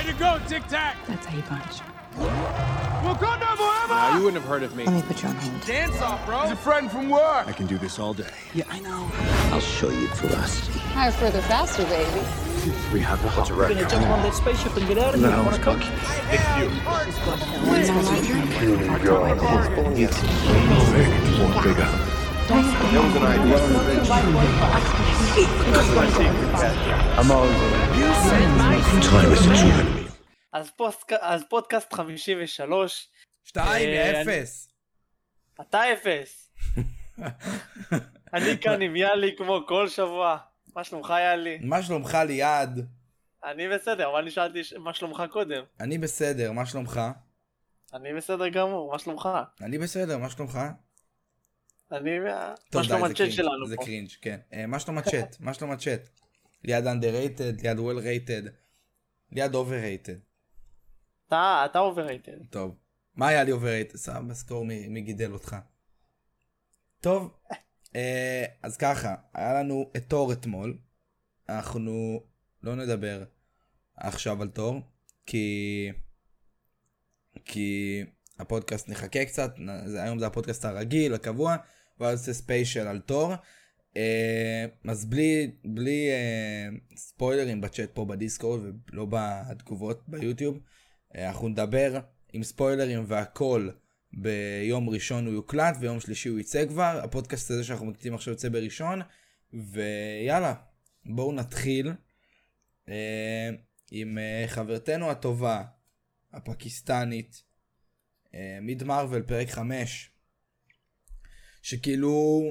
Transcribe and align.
Way 0.00 0.06
to 0.06 0.12
go, 0.14 0.40
Tic 0.48 0.66
Tac. 0.66 0.96
That's 1.06 1.26
how 1.26 1.36
you 1.36 1.42
punch. 1.42 1.80
Wakanda 3.04 3.54
forever! 3.54 3.94
No, 3.94 4.16
you 4.16 4.24
wouldn't 4.24 4.40
have 4.40 4.48
heard 4.50 4.62
of 4.62 4.74
me. 4.74 4.84
Let 4.86 4.94
me 4.94 5.02
put 5.02 5.22
you 5.22 5.28
on 5.28 5.36
hold. 5.36 5.66
Dance 5.66 6.00
off, 6.00 6.24
bro. 6.24 6.40
He's 6.40 6.52
a 6.52 6.56
friend 6.56 6.90
from 6.90 7.10
work. 7.10 7.46
I 7.46 7.52
can 7.52 7.66
do 7.66 7.76
this 7.76 7.98
all 7.98 8.14
day. 8.14 8.32
Yeah, 8.54 8.64
I 8.70 8.80
know. 8.80 9.10
I'll 9.52 9.60
show 9.60 9.90
you 9.90 10.06
ferocity. 10.06 10.78
Higher, 10.78 11.10
further, 11.12 11.42
faster, 11.42 11.84
baby. 11.84 12.22
We 12.94 13.00
have 13.00 13.22
a 13.26 13.28
hot 13.28 13.50
record. 13.50 13.76
We're 13.76 13.82
gonna 13.82 13.90
jump 13.90 14.06
on 14.06 14.22
that 14.22 14.32
spaceship 14.32 14.74
and 14.74 14.88
get 14.88 14.96
out 14.96 15.12
of 15.12 15.20
here. 15.20 15.28
No, 15.28 15.46
it's 15.50 15.58
cocky. 15.58 15.90
It's 16.30 16.48
you. 16.56 16.70
It's 17.76 17.90
you. 17.90 17.98
It's 18.00 18.28
you. 18.30 18.36
You. 18.68 18.80
It's 20.06 20.22
you. 20.22 21.66
It's 21.66 21.76
you. 22.14 22.19
אז, 30.52 31.44
פודקאסט 31.48 31.92
53, 31.92 33.08
שתיים, 33.44 33.88
אה, 33.88 34.22
אפס. 34.22 34.68
אתה 35.60 35.92
אפס. 35.92 36.52
אני 38.34 38.58
כאן 38.60 38.82
עם 38.82 38.96
יאלי 38.96 39.36
כמו 39.36 39.60
כל 39.68 39.88
שבוע. 39.88 40.36
מה 40.74 40.84
שלומך 40.84 41.14
יאלי? 41.20 41.58
מה 41.62 41.82
שלומך 41.82 42.18
ליעד? 42.26 42.86
אני 43.44 43.68
בסדר, 43.68 44.08
אבל 44.10 44.18
אני 44.18 44.30
שאלתי 44.30 44.60
מה 44.78 44.94
שלומך 44.94 45.22
קודם. 45.30 45.62
אני 45.80 45.98
בסדר, 45.98 46.52
מה 46.52 46.66
שלומך? 46.66 47.00
אני 47.94 48.14
בסדר 48.14 48.48
גמור, 48.48 48.92
מה 48.92 48.98
שלומך? 48.98 49.28
אני 49.60 49.78
בסדר, 49.78 50.18
מה 50.18 50.30
שלומך? 50.30 50.58
אני... 51.92 52.10
מה 52.74 52.84
שלום 52.84 53.04
הצ'אט 53.04 53.30
שלנו 53.30 53.66
זה 53.66 53.76
פה? 53.76 53.84
קרינג', 53.84 54.08
כן. 54.20 54.38
אה, 54.52 54.66
מה 54.66 54.80
שלום 54.80 54.98
הצ'אט? 54.98 55.36
מה 55.40 55.54
שלום 55.54 55.70
הצ'אט? 55.70 56.08
ליד 56.64 56.84
underrated, 56.86 57.62
ליד 57.62 57.78
well 57.78 58.02
rated, 58.02 58.48
ליד 59.32 59.54
overrated. 59.54 60.18
אתה 61.26 61.66
אתה 61.70 61.78
overrated. 61.78 62.46
טוב. 62.50 62.76
מה 63.14 63.28
היה 63.28 63.44
לי 63.44 63.52
overrated? 63.52 63.96
סתם 63.96 64.28
סקור 64.32 64.64
מי 64.64 64.88
מי 64.88 65.00
גידל 65.00 65.32
אותך. 65.32 65.56
טוב, 67.00 67.36
אה, 67.96 68.44
אז 68.62 68.76
ככה, 68.76 69.14
היה 69.34 69.54
לנו 69.54 69.90
את 69.96 70.04
תור 70.08 70.32
אתמול. 70.32 70.78
אנחנו 71.48 72.22
לא 72.62 72.76
נדבר 72.76 73.24
עכשיו 73.96 74.42
על 74.42 74.48
תור, 74.48 74.80
כי... 75.26 75.92
כי 77.44 78.00
הפודקאסט 78.38 78.88
נחכה 78.88 79.24
קצת, 79.24 79.54
היום 80.02 80.18
זה 80.18 80.26
הפודקאסט 80.26 80.64
הרגיל, 80.64 81.14
הקבוע, 81.14 81.56
ואז 82.00 82.24
זה 82.24 82.34
ספיישל 82.34 82.86
על 82.86 83.00
תור. 83.00 83.32
אה, 83.96 84.66
אז 84.88 85.04
בלי, 85.04 85.50
בלי 85.64 86.08
אה, 86.10 86.68
ספוילרים 86.96 87.60
בצ'אט 87.60 87.90
פה 87.94 88.04
בדיסקורד 88.04 88.60
ולא 88.92 89.06
בתגובות 89.10 90.02
ביוטיוב, 90.08 90.58
אה, 91.16 91.28
אנחנו 91.28 91.48
נדבר 91.48 92.00
עם 92.32 92.42
ספוילרים 92.42 93.04
והכל 93.06 93.70
ביום 94.12 94.88
ראשון 94.88 95.26
הוא 95.26 95.34
יוקלט 95.34 95.76
ויום 95.80 96.00
שלישי 96.00 96.28
הוא 96.28 96.38
יצא 96.38 96.66
כבר. 96.66 97.00
הפודקאסט 97.04 97.50
הזה 97.50 97.64
שאנחנו 97.64 97.86
מקליטים 97.86 98.14
עכשיו 98.14 98.32
יוצא 98.32 98.48
בראשון, 98.48 99.00
ויאללה, 99.52 100.54
בואו 101.06 101.32
נתחיל 101.32 101.92
אה, 102.88 103.50
עם 103.90 104.18
אה, 104.18 104.44
חברתנו 104.46 105.10
הטובה, 105.10 105.64
הפקיסטנית, 106.32 107.42
אה, 108.34 108.58
מיד 108.62 108.84
מרוויל, 108.84 109.22
פרק 109.22 109.50
5. 109.50 110.09
שכאילו, 111.62 112.42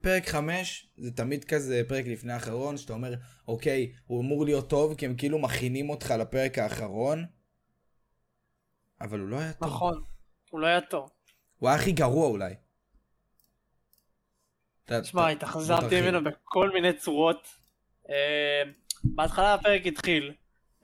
פרק 0.00 0.28
5 0.28 0.88
זה 0.96 1.10
תמיד 1.10 1.44
כזה 1.44 1.82
פרק 1.88 2.04
לפני 2.06 2.32
האחרון, 2.32 2.76
שאתה 2.76 2.92
אומר, 2.92 3.14
אוקיי, 3.48 3.92
הוא 4.06 4.20
אמור 4.20 4.44
להיות 4.44 4.70
טוב, 4.70 4.94
כי 4.94 5.06
הם 5.06 5.16
כאילו 5.16 5.38
מכינים 5.38 5.90
אותך 5.90 6.10
לפרק 6.10 6.58
האחרון, 6.58 7.26
אבל 9.00 9.20
הוא 9.20 9.28
לא 9.28 9.36
היה 9.38 9.52
טוב. 9.52 9.68
נכון, 9.68 10.02
הוא 10.50 10.60
לא 10.60 10.66
היה 10.66 10.80
טוב. 10.80 11.10
הוא 11.58 11.68
היה 11.68 11.78
הכי 11.78 11.92
גרוע 11.92 12.26
אולי. 12.26 12.54
תשמע, 14.84 15.28
התאכזבתי 15.28 15.80
תרחיב. 15.80 16.04
ממנו 16.04 16.24
בכל 16.24 16.70
מיני 16.70 16.92
צורות. 16.92 17.48
אה, 18.10 18.62
בהתחלה 19.04 19.54
הפרק 19.54 19.86
התחיל. 19.86 20.34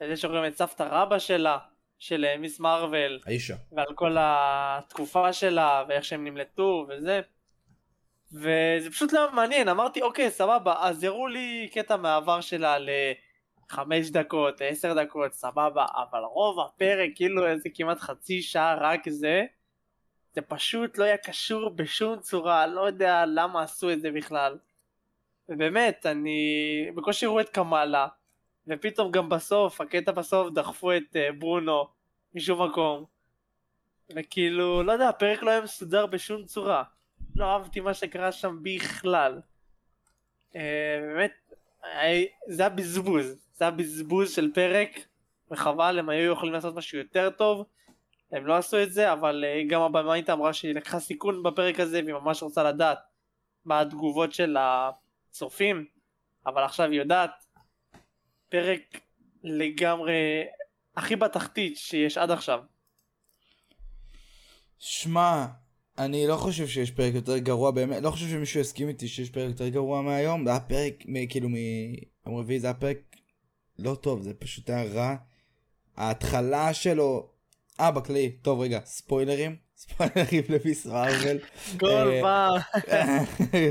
בזה 0.01 0.17
שרואים 0.17 0.53
את 0.53 0.57
סבתא 0.57 0.83
רבא 0.83 1.19
שלה, 1.19 1.59
של 1.99 2.25
אה, 2.25 2.39
מיס 2.39 2.61
מרוויל, 2.61 3.21
האישה. 3.27 3.57
ועל 3.73 3.95
כל 3.95 4.17
התקופה 4.21 5.33
שלה, 5.33 5.85
ואיך 5.89 6.05
שהם 6.05 6.25
נמלטו, 6.25 6.87
וזה. 6.89 7.21
וזה 8.33 8.91
פשוט 8.91 9.13
לא 9.13 9.33
מעניין, 9.33 9.69
אמרתי, 9.69 10.03
אוקיי, 10.03 10.31
סבבה, 10.31 10.75
אז 10.79 11.05
יראו 11.05 11.27
לי 11.27 11.69
קטע 11.75 11.97
מהעבר 11.97 12.41
שלה 12.41 12.77
לחמש 12.79 14.11
דקות, 14.11 14.61
עשר 14.61 14.95
דקות, 15.03 15.33
סבבה, 15.33 15.87
אבל 15.95 16.21
רוב 16.21 16.61
הפרק, 16.61 17.11
כאילו 17.15 17.47
איזה 17.47 17.69
כמעט 17.75 18.01
חצי 18.01 18.43
שעה 18.43 18.75
רק 18.81 19.09
זה, 19.09 19.45
זה 20.35 20.41
פשוט 20.43 20.99
לא 20.99 21.05
היה 21.05 21.17
קשור 21.17 21.71
בשום 21.71 22.21
צורה, 22.21 22.67
לא 22.67 22.87
יודע 22.87 23.25
למה 23.27 23.63
עשו 23.63 23.91
את 23.91 24.01
זה 24.01 24.11
בכלל. 24.11 24.59
ובאמת, 25.49 26.07
אני 26.07 26.91
בקושי 26.95 27.27
רואה 27.27 27.43
את 27.43 27.49
קמאלה, 27.49 28.07
ופתאום 28.67 29.11
גם 29.11 29.29
בסוף, 29.29 29.81
הקטע 29.81 30.13
בסוף 30.13 30.53
דחפו 30.53 30.93
את 30.93 31.17
uh, 31.17 31.33
ברונו 31.39 31.87
משום 32.35 32.63
מקום. 32.63 33.05
וכאילו, 34.17 34.83
לא 34.83 34.93
יודע, 34.93 35.09
הפרק 35.09 35.43
לא 35.43 35.51
היה 35.51 35.61
מסודר 35.61 36.07
בשום 36.07 36.45
צורה. 36.45 36.83
לא 37.37 37.45
אהבתי 37.53 37.81
מה 37.81 37.95
שקרה 37.95 38.33
שם 38.33 38.59
בכלל. 38.63 39.41
Uh, 40.53 40.55
באמת, 41.01 41.33
היה- 41.83 42.27
זה 42.49 42.63
היה 42.63 42.69
בזבוז. 42.69 43.27
זה 43.55 43.65
היה 43.65 43.71
בזבוז 43.71 44.35
של 44.35 44.51
פרק, 44.55 44.91
וחבל, 45.51 45.99
הם 45.99 46.09
היו 46.09 46.33
יכולים 46.33 46.55
לעשות 46.55 46.75
משהו 46.75 46.99
יותר 46.99 47.31
טוב. 47.31 47.67
הם 48.33 48.47
לא 48.47 48.57
עשו 48.57 48.83
את 48.83 48.93
זה, 48.93 49.13
אבל 49.13 49.45
uh, 49.45 49.71
גם 49.71 49.81
הבמאית 49.83 50.31
אמרה 50.31 50.53
שהיא 50.53 50.75
לקחה 50.75 51.01
סיכון 51.01 51.43
בפרק 51.43 51.81
הזה, 51.81 52.01
והיא 52.05 52.15
ממש 52.15 52.43
רוצה 52.43 52.63
לדעת 52.63 52.99
מה 53.65 53.81
התגובות 53.81 54.33
של 54.33 54.57
הצופים, 54.61 55.87
אבל 56.47 56.63
עכשיו 56.65 56.91
היא 56.91 56.99
יודעת. 57.01 57.31
פרק 58.49 58.81
לגמרי 59.43 60.45
הכי 60.97 61.17
בתחתית 61.17 61.77
שיש 61.77 62.19
עד 62.19 62.31
עכשיו. 62.31 62.61
שמע, 64.79 65.47
אני 65.99 66.27
לא 66.27 66.37
חושב 66.37 66.67
שיש 66.67 66.91
פרק 66.91 67.15
יותר 67.15 67.39
גרוע 67.39 67.71
באמת, 67.71 68.03
לא 68.03 68.11
חושב 68.11 68.29
שמישהו 68.29 68.61
יסכים 68.61 68.89
איתי 68.89 69.09
שיש 69.09 69.31
פרק 69.31 69.49
יותר 69.49 69.69
גרוע 69.69 70.03
מהיום, 70.03 70.45
זה 70.45 70.51
היה 70.51 70.61
פרק, 70.61 70.95
מ- 71.07 71.27
כאילו 71.27 71.49
מיום 71.49 72.39
רביעי 72.39 72.61
זה 72.61 72.67
היה 72.67 72.75
פרק 72.75 72.99
לא 73.79 73.95
טוב, 73.95 74.23
זה 74.23 74.35
פשוט 74.35 74.71
היה 74.71 74.85
רע. 74.85 75.17
ההתחלה 75.97 76.75
שלו, 76.75 77.29
אה 77.81 77.91
בכללי, 77.91 78.31
טוב 78.31 78.61
רגע, 78.61 78.81
ספוילרים, 78.85 79.57
ספוילרים 79.77 80.43
למיס 80.49 80.87
מרוויל. 80.87 81.39
כל 81.81 82.11
פעם. 82.23 82.61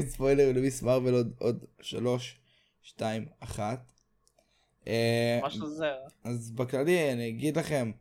ספוילרים 0.09 0.55
למיס 0.55 0.81
מרוויל 0.81 1.13
עוד, 1.13 1.33
עוד 1.39 1.65
שלוש, 1.81 2.39
שתיים, 2.81 3.25
אחת. 3.39 3.91
אה, 4.87 5.39
ממש 5.43 5.57
עוזר. 5.61 5.93
אז 6.23 6.51
בכללי 6.51 7.11
אני 7.13 7.29
אגיד 7.29 7.57
לכם, 7.57 7.91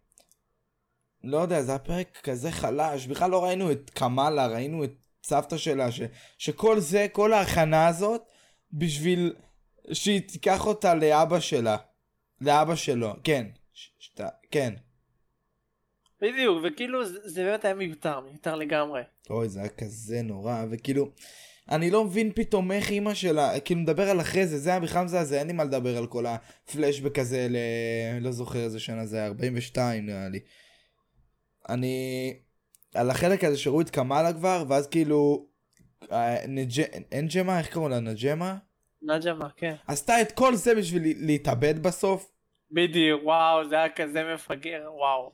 לא 1.25 1.39
יודע, 1.39 1.63
זה 1.63 1.73
היה 1.73 1.79
פרק 1.79 2.19
כזה 2.23 2.51
חלש, 2.51 3.07
בכלל 3.07 3.31
לא 3.31 3.45
ראינו 3.45 3.73
את 3.73 3.91
קמאלה, 3.91 4.47
ראינו 4.47 4.85
את 4.85 4.93
סבתא 5.23 5.57
שלה, 5.57 5.93
ש, 5.93 6.01
שכל 6.39 6.81
זה, 6.81 7.07
כל 7.13 7.33
ההכנה 7.33 7.87
הזאת, 7.87 8.23
בשביל 8.73 9.35
שהיא 9.93 10.21
תיקח 10.21 10.67
אותה 10.67 10.95
לאבא 10.95 11.41
שלה, 11.41 11.77
לאבא 12.41 12.75
שלו, 12.75 13.13
כן, 13.25 13.47
ש, 13.73 13.91
שת, 13.99 14.21
כן. 14.51 14.75
בדיוק, 16.23 16.65
וכאילו 16.65 17.07
זה, 17.07 17.19
זה 17.25 17.45
באמת 17.45 17.65
היה 17.65 17.75
מיותר, 17.75 18.21
מיותר 18.21 18.57
לגמרי. 18.57 19.03
אוי, 19.31 19.49
זה 19.49 19.61
היה 19.61 19.69
כזה 19.69 20.23
נורא, 20.23 20.65
וכאילו, 20.71 21.11
אני 21.71 21.91
לא 21.91 22.05
מבין 22.05 22.33
פתאום 22.35 22.73
איך 22.73 22.91
אימא 22.91 23.15
שלה, 23.15 23.61
כאילו 23.61 23.81
מדבר 23.81 24.11
על 24.11 24.21
אחרי 24.21 24.47
זה, 24.47 24.59
זה 24.59 24.71
היה 24.71 24.81
בכלל 24.81 25.05
מזעזע, 25.05 25.39
אין 25.39 25.47
לי 25.47 25.53
מה 25.53 25.65
לדבר 25.65 25.97
על 25.97 26.07
כל 26.07 26.27
הפלשבק 26.27 27.19
הזה 27.19 27.47
ל... 27.51 27.57
לא 28.21 28.33
זוכר 28.33 28.59
איזה 28.59 28.81
שנה 28.81 29.07
זה 29.07 29.17
היה, 29.17 29.27
42 29.27 30.07
נראה 30.07 30.29
לי. 30.29 30.41
אני... 31.75 32.35
על 32.95 33.11
החלק 33.11 33.45
הזה 33.45 33.59
שראו 33.59 33.81
את 33.81 33.91
קמאלה 33.91 34.33
כבר, 34.33 34.65
ואז 34.69 34.89
כאילו... 34.89 35.47
אה, 36.13 36.47
נג'... 36.49 36.83
אנג'מה, 37.19 37.59
איך 37.59 37.69
קראו 37.73 37.89
לה? 37.89 38.01
נג'מה? 38.01 38.57
נג'מה, 39.03 39.49
כן. 39.57 39.75
עשתה 39.87 40.21
את 40.21 40.33
כל 40.33 40.55
זה 40.55 40.75
בשביל 40.75 41.03
לה- 41.03 41.27
להתאבד 41.27 41.83
בסוף? 41.83 42.33
בדיוק, 42.71 43.25
וואו, 43.25 43.69
זה 43.69 43.75
היה 43.75 43.89
כזה 43.89 44.35
מפגר, 44.35 44.89
וואו. 44.95 45.33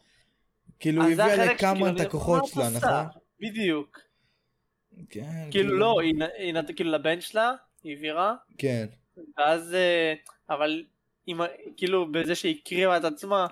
כאילו, 0.81 1.03
היא 1.03 1.13
הביאה 1.13 1.53
לקאמן 1.53 1.97
את 1.97 2.01
הכוחות 2.01 2.47
שלה, 2.47 2.71
נכון? 2.77 3.21
בדיוק. 3.41 3.99
כן, 5.11 5.49
כאילו 5.51 5.79
לא, 5.79 6.01
היא 6.39 6.55
נתנה 6.55 6.77
כאילו 6.77 6.91
לבן 6.91 7.21
שלה, 7.21 7.53
היא 7.85 7.95
העבירה, 7.95 8.35
כן. 8.59 8.87
ואז, 9.39 9.75
אה, 9.75 10.15
אבל 10.51 10.85
כאילו 11.77 12.13
בזה 12.13 12.35
שהיא 12.35 12.57
הקריבה 12.63 12.97
את 12.97 13.05
עצמה, 13.05 13.47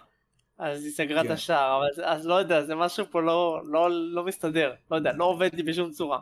אז 0.58 0.84
היא 0.84 0.92
סגרה 0.92 1.20
את 1.20 1.26
כן. 1.26 1.32
השער, 1.32 1.76
אבל 1.76 2.04
אז 2.04 2.26
לא 2.26 2.34
יודע, 2.34 2.64
זה 2.64 2.74
משהו 2.74 3.04
פה 3.10 3.22
לא, 3.22 3.62
לא, 3.64 3.90
לא 3.90 4.24
מסתדר, 4.24 4.74
לא 4.90 4.96
יודע, 4.96 5.12
לא 5.12 5.24
עובד 5.24 5.54
לי 5.54 5.62
בשום 5.62 5.90
צורה. 5.90 6.20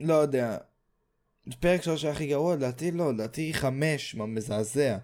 לא 0.00 0.14
יודע. 0.14 0.58
פרק 1.60 1.82
שלוש 1.82 2.04
היה 2.04 2.12
הכי 2.12 2.26
גרוע, 2.26 2.56
לדעתי 2.56 2.90
לא, 2.90 3.12
לדעתי 3.12 3.54
חמש, 3.54 4.14
מה 4.14 4.26
מזעזע. 4.26 4.96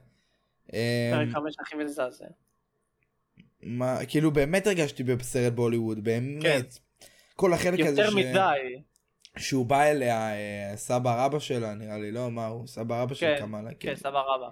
אמ, 0.72 0.78
פרק 1.12 1.28
חמש 1.32 1.54
הכי 1.60 1.76
מזעזע. 1.76 2.26
מה, 3.62 3.98
כאילו 4.08 4.30
באמת 4.30 4.66
הרגשתי 4.66 5.02
בסרט 5.02 5.52
בהוליווד, 5.52 6.04
באמת. 6.04 6.42
כן. 6.42 6.60
כל 7.36 7.52
החלק 7.52 7.80
הזה 7.80 8.02
יותר 8.02 8.16
מדי. 8.16 8.82
שהוא 9.38 9.66
בא 9.66 9.82
אליה, 9.82 10.34
אה, 10.34 10.72
סבא 10.76 11.24
רבא 11.24 11.38
שלה, 11.38 11.74
נראה 11.74 11.98
לי, 11.98 12.12
לא, 12.12 12.30
מה 12.30 12.46
הוא, 12.46 12.66
סבא 12.66 13.02
רבא 13.02 13.14
של 13.14 13.26
כן, 13.26 13.36
קמאלה, 13.40 13.70
כן, 13.80 13.94
סבבה 13.94 14.20
רבה. 14.20 14.48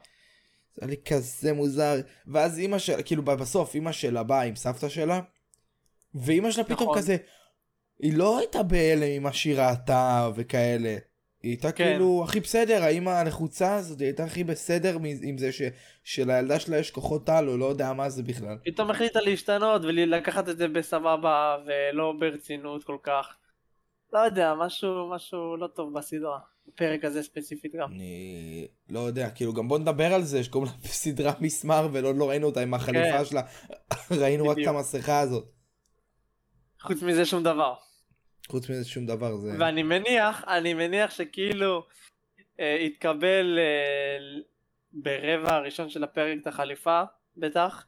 זה 0.74 0.82
היה 0.84 0.90
לי 0.90 0.96
כזה 1.08 1.52
מוזר. 1.52 1.94
ואז 2.26 2.58
אימא 2.58 2.78
שלה, 2.78 3.02
כאילו 3.02 3.22
בסוף 3.22 3.74
אימא 3.74 3.92
שלה 3.92 4.22
באה 4.22 4.42
עם 4.42 4.56
סבתא 4.56 4.88
שלה, 4.88 5.20
ואימא 6.14 6.50
שלה 6.50 6.64
פתאום 6.64 6.82
נכון. 6.82 6.98
כזה, 6.98 7.16
היא 7.98 8.16
לא 8.16 8.38
הייתה 8.38 8.62
בהלם 8.62 9.16
עם 9.16 9.22
מה 9.22 9.32
שהיא 9.32 9.56
ראתה 9.56 10.30
וכאלה. 10.34 10.96
היא 11.42 11.50
הייתה 11.50 11.72
כן. 11.72 11.84
כאילו 11.84 12.24
הכי 12.24 12.40
בסדר, 12.40 12.82
האימא 12.82 13.10
הלחוצה 13.10 13.74
הזאת, 13.74 13.98
היא 13.98 14.06
הייתה 14.06 14.24
הכי 14.24 14.44
בסדר 14.44 14.96
עם 15.22 15.38
זה 15.38 15.52
ש, 15.52 15.62
שלילדה 16.04 16.60
שלה 16.60 16.78
יש 16.78 16.90
כוחות 16.90 17.28
על, 17.28 17.48
או 17.48 17.56
לא 17.56 17.64
יודע 17.64 17.92
מה 17.92 18.10
זה 18.10 18.22
בכלל. 18.22 18.58
פתאום 18.64 18.90
החליטה 18.90 19.20
להשתנות 19.20 19.82
ולקחת 19.84 20.48
את 20.48 20.58
זה 20.58 20.68
בסבבה 20.68 21.56
ולא 21.66 22.12
ברצינות 22.20 22.84
כל 22.84 22.96
כך. 23.02 23.36
לא 24.12 24.18
יודע, 24.18 24.54
משהו, 24.54 25.10
משהו 25.10 25.56
לא 25.56 25.66
טוב 25.66 25.98
בסדרה. 25.98 26.38
בפרק 26.74 27.04
הזה 27.04 27.22
ספציפית 27.22 27.74
גם. 27.74 27.92
אני 27.92 28.68
לא 28.90 29.00
יודע, 29.00 29.30
כאילו 29.30 29.52
גם 29.52 29.68
בוא 29.68 29.78
נדבר 29.78 30.14
על 30.14 30.22
זה, 30.22 30.44
שקוראים 30.44 30.72
לה 30.72 30.88
סדרה 31.02 31.32
מיס 31.40 31.64
מרוויל, 31.64 32.04
עוד 32.04 32.16
לא 32.16 32.30
ראינו 32.30 32.46
אותה 32.46 32.60
עם 32.60 32.74
החליפה 32.74 33.18
כן. 33.18 33.24
שלה, 33.24 33.42
ראינו 34.20 34.44
רק 34.44 34.50
את 34.50 34.56
בדיוק. 34.56 34.74
המסכה 34.74 35.20
הזאת. 35.20 35.44
חוץ 36.80 37.02
מזה 37.02 37.24
שום 37.24 37.42
דבר. 37.42 37.74
חוץ 38.48 38.70
מזה 38.70 38.84
שום 38.84 39.06
דבר 39.06 39.36
זה... 39.36 39.56
ואני 39.58 39.82
מניח, 39.82 40.44
אני 40.48 40.74
מניח 40.74 41.10
שכאילו 41.10 41.86
אה, 42.60 42.76
התקבל 42.76 43.58
אה, 43.58 44.18
ברבע 44.92 45.54
הראשון 45.54 45.88
של 45.88 46.04
הפרק 46.04 46.38
את 46.42 46.46
החליפה, 46.46 47.02
בטח, 47.36 47.86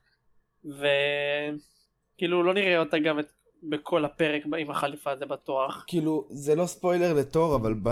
וכאילו 0.64 2.42
לא 2.42 2.54
נראה 2.54 2.78
אותה 2.78 2.98
גם 2.98 3.18
את, 3.18 3.32
בכל 3.62 4.04
הפרק 4.04 4.42
עם 4.58 4.70
החליפה, 4.70 5.16
זה 5.16 5.26
בטוח. 5.26 5.84
כאילו 5.86 6.28
זה 6.30 6.54
לא 6.54 6.66
ספוילר 6.66 7.12
לתור 7.12 7.56
אבל 7.56 7.74
ב... 7.82 7.88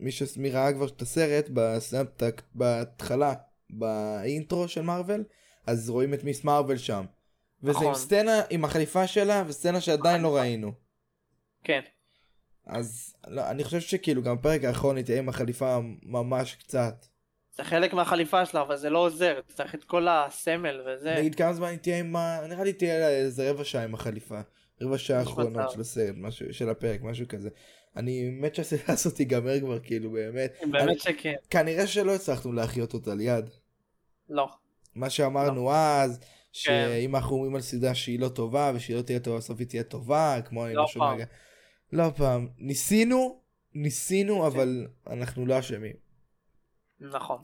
מי 0.00 0.10
שמי 0.10 0.50
ראה 0.50 0.72
כבר 0.72 0.86
את 0.86 1.02
הסרט 1.02 1.48
בסנאפטק 1.52 2.42
בהתחלה 2.54 3.34
באינטרו 3.70 4.68
של 4.68 4.82
מארוול 4.82 5.24
אז 5.66 5.90
רואים 5.90 6.14
את 6.14 6.24
מיס 6.24 6.44
מארוול 6.44 6.76
שם. 6.76 7.04
וזה 7.62 7.78
עם 7.78 7.84
נכון. 7.84 7.94
סצנה 7.94 8.40
עם 8.50 8.64
החליפה 8.64 9.06
שלה 9.06 9.44
וסצנה 9.46 9.80
שעדיין 9.80 10.22
לא 10.22 10.36
ראינו. 10.36 10.72
כן, 11.64 11.80
אז 12.66 13.16
לא, 13.26 13.50
אני 13.50 13.64
חושב 13.64 13.80
שכאילו 13.80 14.22
גם 14.22 14.36
בפרק 14.36 14.64
האחרון 14.64 14.96
היא 14.96 15.04
תהיה 15.04 15.18
עם 15.18 15.28
החליפה 15.28 15.78
ממש 16.02 16.54
קצת. 16.54 17.06
זה 17.56 17.64
חלק 17.64 17.92
מהחליפה 17.92 18.46
שלה, 18.46 18.60
אבל 18.60 18.76
זה 18.76 18.90
לא 18.90 18.98
עוזר, 18.98 19.40
צריך 19.48 19.74
את 19.74 19.84
כל 19.84 20.08
הסמל 20.08 20.80
וזה. 20.86 21.14
נגיד 21.18 21.34
כמה 21.34 21.52
זמן 21.52 21.68
היא 21.68 21.78
תהיה 21.78 21.98
עם 21.98 22.16
ה... 22.16 22.40
נראה 22.48 22.64
לי 22.64 22.72
תהיה 22.72 22.98
לה 22.98 23.08
איזה 23.08 23.50
רבע 23.50 23.64
שעה 23.64 23.84
עם 23.84 23.94
החליפה. 23.94 24.40
רבע 24.82 24.98
שעה 24.98 25.18
האחרונות. 25.18 25.70
של 25.70 25.80
הסרט, 25.80 26.14
משהו, 26.16 26.46
של 26.54 26.68
הפרק, 26.68 27.02
משהו 27.02 27.28
כזה. 27.28 27.48
אני 27.96 28.30
מת 28.30 28.54
שהסרט 28.54 28.88
הזאת 28.90 29.18
ייגמר 29.20 29.60
כבר 29.60 29.78
כאילו 29.78 30.10
באמת. 30.10 30.52
אני- 30.62 30.72
באמת 30.72 31.00
שכן, 31.00 31.34
כנראה 31.50 31.86
שלא 31.86 32.14
הצלחנו 32.14 32.52
להחיות 32.52 32.94
אותה 32.94 33.14
ליד. 33.14 33.50
לא. 34.28 34.48
מה 34.94 35.10
שאמרנו 35.10 35.72
אז, 35.72 36.18
כן. 36.18 36.24
שאם 36.52 37.16
אנחנו 37.16 37.36
אומרים 37.36 37.54
על 37.54 37.60
סדרה 37.60 37.94
שהיא 37.94 38.20
לא 38.20 38.28
טובה 38.28 38.72
ושהיא 38.74 38.96
לא 38.96 39.02
תהיה 39.02 39.20
טובה 39.20 39.36
בסוף 39.36 39.58
היא 39.58 39.66
תהיה 39.66 39.82
טובה, 39.82 40.38
כמו 40.44 40.66
אני 40.66 40.74
לא 40.74 40.82
לא 40.82 40.86
שומע. 40.88 41.06
פעם. 41.10 41.18
גם- 41.18 41.26
לא 41.92 42.10
פעם. 42.16 42.48
ניסינו, 42.58 43.40
ניסינו, 43.74 44.46
אבל 44.46 44.86
אנחנו 45.06 45.46
לא 45.46 45.58
אשמים. 45.58 45.96
נכון. 47.00 47.38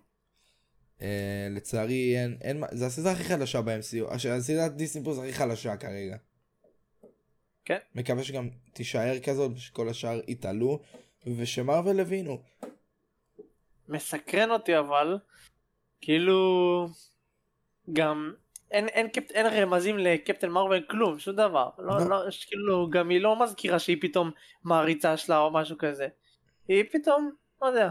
אה, 1.02 1.06
לצערי 1.50 2.18
אין, 2.18 2.36
אין, 2.40 2.60
מה- 2.60 2.66
זה 2.72 2.86
הסדרה 2.86 3.12
הכי 3.12 3.24
חלשה 3.24 3.62
ב-MCU, 3.62 4.14
הסדרת 4.30 4.76
דיסני 4.76 5.04
פלוס 5.04 5.18
הכי 5.18 5.32
חלשה 5.32 5.76
כרגע. 5.76 6.16
כן. 7.68 7.78
מקווה 7.94 8.24
שגם 8.24 8.48
תישאר 8.72 9.18
כזאת 9.24 9.52
ושכל 9.56 9.88
השאר 9.88 10.20
יתעלו, 10.28 10.80
ושמרוויל 11.26 12.00
הבינו. 12.00 12.42
מסקרן 13.88 14.50
אותי 14.50 14.78
אבל, 14.78 15.18
כאילו, 16.00 16.38
גם 17.92 18.32
אין, 18.70 18.88
אין, 18.88 19.08
קפ... 19.08 19.30
אין 19.30 19.46
רמזים 19.46 19.98
לקפטן 19.98 20.48
מרוויל 20.48 20.84
כלום, 20.90 21.18
שום 21.18 21.36
דבר. 21.36 21.68
לא, 21.78 21.98
לא. 21.98 22.08
לא, 22.08 22.30
כאילו, 22.46 22.90
גם 22.90 23.08
היא 23.08 23.20
לא 23.20 23.42
מזכירה 23.42 23.78
שהיא 23.78 23.96
פתאום 24.00 24.30
מעריצה 24.64 25.16
שלה 25.16 25.38
או 25.38 25.50
משהו 25.50 25.78
כזה. 25.78 26.08
היא 26.68 26.84
פתאום, 26.92 27.30
לא 27.62 27.66
יודע, 27.66 27.90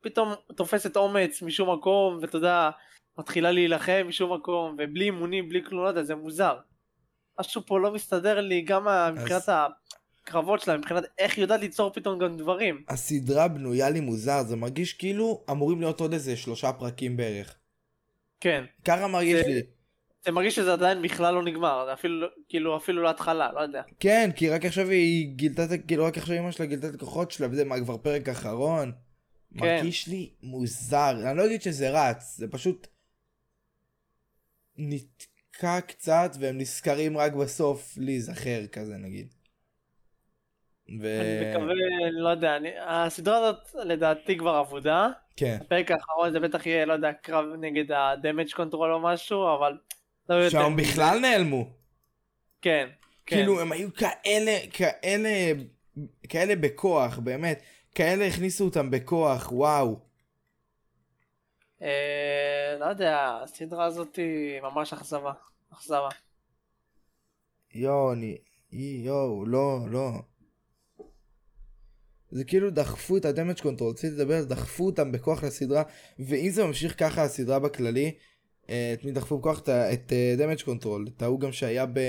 פתאום 0.00 0.34
תופסת 0.56 0.96
אומץ 0.96 1.42
משום 1.42 1.72
מקום, 1.72 2.18
ואתה 2.20 2.36
יודע, 2.36 2.70
מתחילה 3.18 3.50
להילחם 3.50 4.04
משום 4.08 4.34
מקום, 4.34 4.76
ובלי 4.78 5.04
אימונים, 5.04 5.48
בלי 5.48 5.64
כלום, 5.64 5.84
לא 5.84 5.88
יודע, 5.88 6.02
זה 6.02 6.14
מוזר. 6.14 6.58
משהו 7.40 7.62
פה 7.66 7.80
לא 7.80 7.92
מסתדר 7.94 8.40
לי, 8.40 8.60
גם 8.62 8.88
ה- 8.88 9.10
מבחינת 9.14 9.42
הקרבות 9.48 10.60
שלה, 10.60 10.76
מבחינת 10.76 11.04
איך 11.18 11.36
היא 11.36 11.42
יודעת 11.42 11.60
ליצור 11.60 11.92
פתאום 11.92 12.18
גם 12.18 12.36
דברים. 12.36 12.82
הסדרה 12.88 13.48
בנויה 13.48 13.90
לי 13.90 14.00
מוזר, 14.00 14.42
זה 14.42 14.56
מרגיש 14.56 14.92
כאילו 14.92 15.44
אמורים 15.50 15.80
להיות 15.80 16.00
עוד 16.00 16.12
איזה 16.12 16.36
שלושה 16.36 16.72
פרקים 16.72 17.16
בערך. 17.16 17.54
כן. 18.40 18.64
ככה 18.84 19.06
מרגיש 19.06 19.40
זה- 19.44 19.48
לי. 19.48 19.60
זה 20.24 20.32
מרגיש 20.32 20.56
שזה 20.56 20.72
עדיין 20.72 21.02
בכלל 21.02 21.34
לא 21.34 21.42
נגמר, 21.42 21.84
זה 21.86 21.92
אפילו, 21.92 22.26
כאילו 22.48 22.76
אפילו 22.76 23.02
להתחלה, 23.02 23.52
לא 23.52 23.60
יודע. 23.60 23.82
כן, 24.00 24.30
כי 24.36 24.50
רק 24.50 24.64
עכשיו 24.64 24.88
היא 24.88 25.28
גילתה, 25.36 25.62
כאילו 25.88 26.04
רק 26.04 26.18
עכשיו 26.18 26.38
אמא 26.38 26.50
שלה 26.50 26.66
גילתה 26.66 26.88
את 26.88 26.94
הכוחות 26.94 27.30
שלה, 27.30 27.46
וזה 27.50 27.64
מה, 27.64 27.80
כבר 27.80 27.96
פרק 27.96 28.28
אחרון. 28.28 28.92
כן. 29.58 29.76
מרגיש 29.76 30.08
לי 30.08 30.30
מוזר, 30.42 31.10
אני 31.30 31.38
לא 31.38 31.46
אגיד 31.46 31.62
שזה 31.62 31.90
רץ, 31.90 32.36
זה 32.36 32.48
פשוט 32.48 32.86
נתקע 35.58 35.80
קצת 35.80 36.30
והם 36.40 36.58
נזכרים 36.58 37.18
רק 37.18 37.32
בסוף 37.32 37.94
להיזכר 37.96 38.66
כזה 38.72 38.96
נגיד. 38.96 39.34
ו... 41.00 41.20
אני 41.20 41.50
מקווה, 41.50 41.74
לא 42.10 42.28
יודע, 42.28 42.56
אני, 42.56 42.68
הסדרה 42.86 43.38
הזאת 43.38 43.74
לדעתי 43.74 44.38
כבר 44.38 44.60
אבודה. 44.60 45.08
כן. 45.36 45.58
הפרק 45.60 45.90
האחרון 45.90 46.32
זה 46.32 46.40
בטח 46.40 46.66
יהיה, 46.66 46.86
לא 46.86 46.92
יודע, 46.92 47.12
קרב 47.12 47.44
נגד 47.60 47.92
ה-damage 47.92 48.52
control 48.52 48.74
או 48.92 49.00
משהו, 49.00 49.54
אבל 49.54 49.78
לא 50.28 50.34
יותר. 50.34 50.50
שם 50.50 50.76
מזה. 50.76 50.90
בכלל 50.90 51.18
נעלמו. 51.18 51.68
כן, 52.62 52.88
כן. 53.26 53.36
כאילו 53.36 53.60
הם 53.60 53.72
היו 53.72 53.88
כאלה, 53.94 54.58
כאלה, 54.72 55.52
כאלה 56.28 56.56
בכוח, 56.56 57.18
באמת. 57.18 57.62
כאלה 57.94 58.26
הכניסו 58.26 58.64
אותם 58.64 58.90
בכוח, 58.90 59.52
וואו. 59.52 60.07
אה, 61.82 62.76
לא 62.80 62.84
יודע, 62.84 63.38
הסדרה 63.42 63.84
הזאת 63.84 64.16
היא 64.16 64.60
ממש 64.60 64.92
אכזבה. 64.92 65.32
אכזבה. 65.72 66.08
יואו, 67.74 68.12
אני... 68.12 68.38
יואו, 68.72 69.46
לא, 69.46 69.78
לא. 69.90 70.10
זה 72.30 72.44
כאילו 72.44 72.70
דחפו 72.70 73.16
את 73.16 73.24
ה 73.24 73.29
damage 73.29 73.60
control, 73.60 73.90
רציתי 73.90 74.14
לדבר, 74.14 74.44
דחפו 74.44 74.86
אותם 74.86 75.12
בכוח 75.12 75.44
לסדרה, 75.44 75.82
ואם 76.18 76.50
זה 76.50 76.64
ממשיך 76.64 76.98
ככה 76.98 77.22
הסדרה 77.22 77.58
בכללי, 77.58 78.14
אה, 78.70 78.92
את 78.92 79.04
מי 79.04 79.12
דחפו 79.12 79.38
בכוח? 79.38 79.62
את 79.68 80.12
damage 80.38 80.62
control, 80.62 81.08
את 81.16 81.22
ההוא 81.22 81.40
גם 81.40 81.52
שהיה 81.52 81.86
ב... 81.86 82.00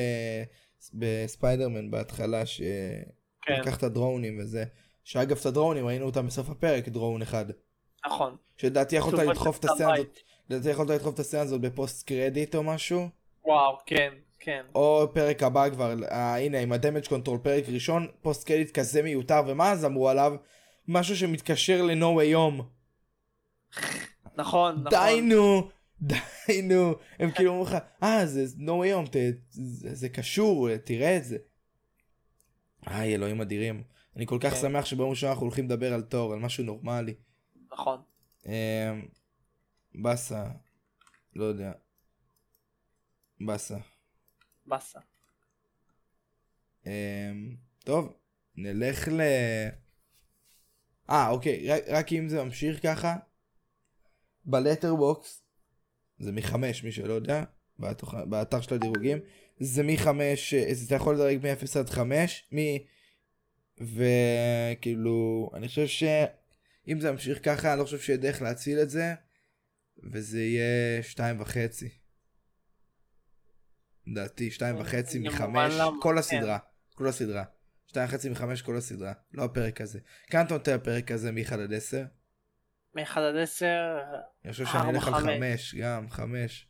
בספיידרמן 0.94 1.92
בהתחלה, 1.92 2.44
כן, 3.42 3.56
שלקח 3.56 3.78
את 3.78 3.84
הדרונים 3.84 4.40
וזה. 4.40 4.64
שאגב 5.04 5.38
את 5.40 5.46
הדרונים 5.46 5.86
ראינו 5.86 6.06
אותם 6.06 6.28
בסוף 6.28 6.50
הפרק, 6.50 6.90
דרון 6.90 7.22
אחד. 7.22 7.46
נכון. 8.06 8.36
שלדעתי 8.58 8.96
יכולת 8.96 9.20
לדחוף 9.20 9.60
את 9.60 9.66
הסצנה 9.66 9.94
הזאת. 9.94 10.20
לדעתי 10.50 10.70
יכולת 10.70 10.90
לדחוף 10.90 11.14
את 11.14 11.20
הסצנה 11.20 11.42
הזאת 11.42 11.62
ב 11.62 11.71
post 11.71 12.08
credit 12.08 12.56
או 12.56 12.64
משהו. 12.64 13.10
וואו, 13.46 13.78
כן, 13.86 14.14
כן. 14.40 14.66
או 14.76 15.08
פרק 15.14 15.44
הבא 15.44 15.70
כבר, 15.70 15.94
אה, 16.12 16.38
הנה 16.38 16.60
עם 16.60 16.72
ה 16.72 16.77
damage 16.77 17.08
control 17.08 17.38
פרק 17.38 17.64
ראשון, 17.68 18.08
post 18.22 18.48
credit 18.48 18.80
כזה 18.80 19.02
מיותר, 19.02 19.42
ומה 19.48 19.72
אז 19.72 19.86
אמרו 19.86 20.10
עליו? 20.10 20.34
משהו 20.88 21.16
שמתקשר 21.16 21.82
ל-No 21.82 22.20
way 22.20 22.36
home. 22.36 22.64
נכון, 24.36 24.84
נכון. 24.84 24.90
די 24.90 25.22
נו, 25.22 25.70
די 26.02 26.62
נו. 26.64 26.94
הם 27.20 27.32
כאילו 27.32 27.52
אומרים 27.52 27.68
לך, 27.68 27.78
אה 28.04 28.26
זה 28.26 28.46
No 28.58 28.70
way 28.70 29.08
home, 29.08 29.10
ת, 29.10 29.16
זה, 29.50 29.96
זה 29.96 30.10
קשור, 30.10 30.78
תראה 30.78 31.18
את 31.18 31.24
זה. 31.24 31.38
איי 32.88 33.16
אלוהים 33.16 33.42
אדירים. 33.42 33.84
אני 34.16 34.26
כל 34.26 34.38
כך 34.42 34.54
כן. 34.54 34.62
שמח 34.62 34.86
שביום 34.86 35.10
ראשון 35.10 35.30
אנחנו 35.30 35.46
הולכים 35.46 35.66
לדבר 35.66 35.94
על 35.94 36.02
תור, 36.02 36.34
על 36.34 36.40
משהו 36.40 36.64
נורמלי. 36.64 37.14
נכון. 37.72 38.02
אמ, 38.46 38.52
באסה, 39.96 40.46
לא 41.36 41.44
יודע. 41.44 41.72
באסה. 43.40 43.78
באסה. 44.66 45.00
אמ, 46.86 47.56
טוב, 47.84 48.14
נלך 48.56 49.08
ל... 49.08 49.22
אה, 51.10 51.30
אוקיי, 51.30 51.70
רק, 51.70 51.84
רק 51.88 52.14
אם 52.14 52.30
זה 52.30 52.44
ממשיך 52.44 52.84
ככה, 52.84 53.16
בלטרבוקס, 54.46 55.44
זה 56.20 56.32
מחמש, 56.32 56.84
מי 56.84 56.92
שלא 56.92 57.14
יודע, 57.14 57.44
בתוכ... 57.80 58.14
באתר 58.14 58.62
של 58.62 58.76
הדירוגים, 58.76 59.18
זה 59.60 59.84
מחמש, 59.84 60.54
אה, 60.54 60.74
זה 60.74 60.86
אתה 60.86 60.96
יכול 60.96 61.16
לדרג 61.16 61.38
מ-0 61.38 61.80
עד 61.80 61.90
5, 61.90 62.50
מ... 62.54 62.58
וכאילו, 63.82 65.50
אני 65.54 65.68
חושב 65.68 65.88
שאם 66.90 67.00
זה 67.00 67.12
ממשיך 67.12 67.40
ככה, 67.46 67.72
אני 67.72 67.80
לא 67.80 67.86
חושב 67.86 68.00
שיהיה 68.00 68.18
דרך 68.18 68.42
להציל 68.42 68.80
את 68.80 68.90
זה, 68.90 69.14
וזה 70.12 70.42
יהיה 70.42 71.04
שתיים 71.04 71.42
וחצי. 71.42 71.90
לדעתי, 74.08 74.52
שתיים 74.52 74.80
וחצי 74.80 75.20
מחמש, 75.20 75.74
למה, 75.80 76.02
כל. 76.02 76.18
הסדרה, 76.18 76.58
כל 76.96 77.08
הסדרה. 77.08 77.44
שתיים 77.88 78.10
וחצי 78.10 78.30
מחמש 78.30 78.62
כל 78.62 78.78
הסדרה, 78.78 79.14
לא 79.34 79.44
הפרק 79.44 79.82
הזה. 79.82 80.00
כמה 80.30 80.42
אתה 80.42 80.54
נותן 80.54 80.76
לפרק 80.76 81.12
הזה 81.12 81.32
מ-1 81.32 81.54
עד 81.54 81.74
10? 81.74 82.04
מ-1 82.96 83.20
עד 83.20 83.36
10, 83.36 83.66
אני 84.46 84.52
חושב 84.52 84.66
שאני 84.66 84.80
ארבע, 84.80 84.90
אלך 84.90 85.08
על 85.08 85.14
חמש. 85.14 85.76
גם 85.76 86.10
חמש. 86.10 86.68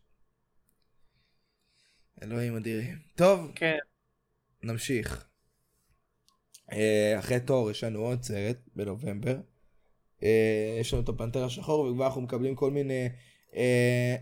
אלוהים 2.24 2.56
אדירים. 2.56 3.00
טוב, 3.16 3.52
כן, 3.56 3.78
נמשיך. 4.64 5.28
אה, 6.72 7.16
אחרי 7.20 7.40
תור 7.40 7.72
יש 7.72 7.84
לנו 7.84 8.00
עוד 8.00 8.24
סרט 8.24 8.58
בנובמבר. 8.76 9.40
אה, 10.24 10.78
יש 10.80 10.94
לנו 10.94 11.04
את 11.04 11.10
הפנתר 11.10 11.44
השחור 11.44 11.86
וכבר 11.86 12.06
אנחנו 12.06 12.22
מקבלים 12.22 12.56
כל 12.56 12.72
מיני 12.72 13.10
אה, 13.56 14.16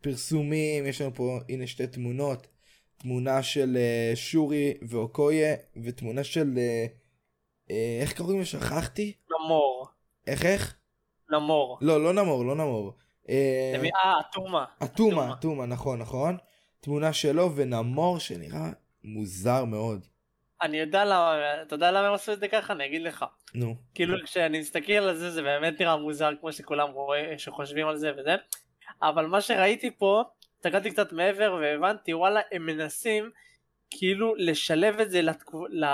פרסומים. 0.00 0.86
יש 0.86 1.00
לנו 1.00 1.14
פה, 1.14 1.38
הנה 1.48 1.66
שתי 1.66 1.86
תמונות. 1.86 2.46
תמונה 2.96 3.42
של 3.42 3.76
אה, 3.76 4.12
שורי 4.14 4.74
ואוקויה 4.82 5.54
ותמונה 5.84 6.24
של... 6.24 6.54
אה, 6.58 6.86
אה, 7.70 7.98
איך 8.00 8.16
קוראים 8.16 8.38
לו? 8.38 8.46
שכחתי? 8.46 9.12
נמור, 9.30 9.86
איך 10.26 10.44
איך? 10.44 10.76
נמור. 11.30 11.78
לא, 11.80 12.04
לא 12.04 12.12
נמור, 12.12 12.44
לא 12.44 12.54
נמור. 12.54 12.92
אה, 13.28 13.72
אה, 14.04 14.20
אטומה. 14.20 14.64
אטומה, 14.84 15.32
אטומה, 15.32 15.66
נכון, 15.66 15.98
נכון. 15.98 16.36
תמונה 16.80 17.12
שלו 17.12 17.56
ונמור 17.56 18.18
שנראה 18.18 18.70
מוזר 19.04 19.64
מאוד. 19.64 20.06
אני 20.62 20.76
יודע 20.76 21.04
למה, 21.04 21.62
אתה 21.62 21.74
יודע 21.74 21.90
למה 21.90 22.08
הם 22.08 22.14
עשו 22.14 22.32
את 22.32 22.40
זה 22.40 22.48
ככה? 22.48 22.72
אני 22.72 22.86
אגיד 22.86 23.02
לך. 23.02 23.24
נו. 23.54 23.74
כאילו 23.94 24.16
כשאני 24.24 24.58
מסתכל 24.58 24.92
על 24.92 25.16
זה 25.16 25.30
זה 25.30 25.42
באמת 25.42 25.80
נראה 25.80 25.96
מוזר 25.96 26.30
כמו 26.40 26.52
שכולם 26.52 26.90
רואים 26.90 27.38
שחושבים 27.38 27.88
על 27.88 27.96
זה 27.96 28.12
וזה 28.16 28.34
אבל 29.02 29.26
מה 29.26 29.40
שראיתי 29.40 29.90
פה 29.98 30.22
הסתכלתי 30.56 30.90
קצת 30.90 31.12
מעבר 31.12 31.58
והבנתי 31.60 32.14
וואלה 32.14 32.40
הם 32.52 32.66
מנסים 32.66 33.30
כאילו 33.90 34.34
לשלב 34.36 35.00
את 35.00 35.10
זה 35.10 35.22
לתקו... 35.22 35.66
ל... 35.66 35.84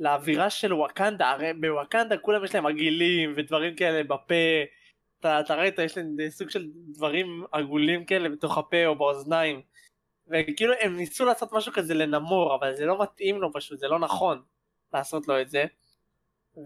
לאווירה 0.00 0.50
של 0.50 0.72
וואקנדה 0.72 1.30
הרי 1.30 1.52
בוואקנדה 1.52 2.16
כולם 2.16 2.44
יש 2.44 2.54
להם 2.54 2.66
עגילים 2.66 3.32
ודברים 3.36 3.74
כאלה 3.74 4.04
בפה 4.04 4.34
אתה, 5.20 5.40
אתה 5.40 5.54
ראית 5.54 5.78
יש 5.78 5.98
להם 5.98 6.16
סוג 6.28 6.50
של 6.50 6.66
דברים 6.94 7.44
עגולים 7.52 8.04
כאלה 8.04 8.28
בתוך 8.28 8.58
הפה 8.58 8.86
או 8.86 8.94
באוזניים 8.94 9.62
וכאילו 10.30 10.74
הם 10.80 10.96
ניסו 10.96 11.24
לעשות 11.24 11.52
משהו 11.52 11.72
כזה 11.72 11.94
לנמור 11.94 12.54
אבל 12.54 12.74
זה 12.74 12.84
לא 12.84 13.02
מתאים 13.02 13.40
לו 13.40 13.52
פשוט 13.52 13.78
זה 13.78 13.88
לא 13.88 13.98
נכון 13.98 14.42
לעשות 14.92 15.28
לו 15.28 15.40
את 15.40 15.50
זה 15.50 15.64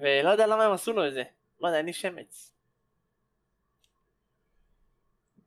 ולא 0.01 0.31
יודע 0.31 0.47
למה 0.47 0.65
הם 0.65 0.73
עשו 0.73 0.93
לו 0.93 1.09
את 1.09 1.15
זה. 1.15 1.23
לא 1.61 1.67
יודע, 1.67 1.79
אין 1.79 1.87
לי 1.87 1.93
שמץ. 1.93 2.53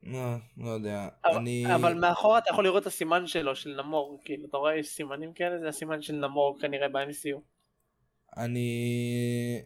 לא, 0.04 0.36
לא 0.58 0.70
יודע. 0.70 1.08
אבל, 1.26 1.36
אני... 1.36 1.76
אבל 1.76 1.94
מאחורה 1.94 2.38
אתה 2.38 2.50
יכול 2.50 2.64
לראות 2.64 2.82
את 2.82 2.88
הסימן 2.88 3.28
שלו, 3.28 3.56
של 3.56 3.82
נמור. 3.82 4.22
כאילו, 4.26 4.46
אתה 4.50 4.58
רואה 4.58 4.84
סימנים 4.84 5.34
כאלה? 5.34 5.60
זה 5.60 5.68
הסימן 5.68 6.02
של 6.02 6.14
נמור 6.14 6.58
כנראה 6.62 6.90
ב-MCU. 6.90 7.40
אני... 8.38 9.62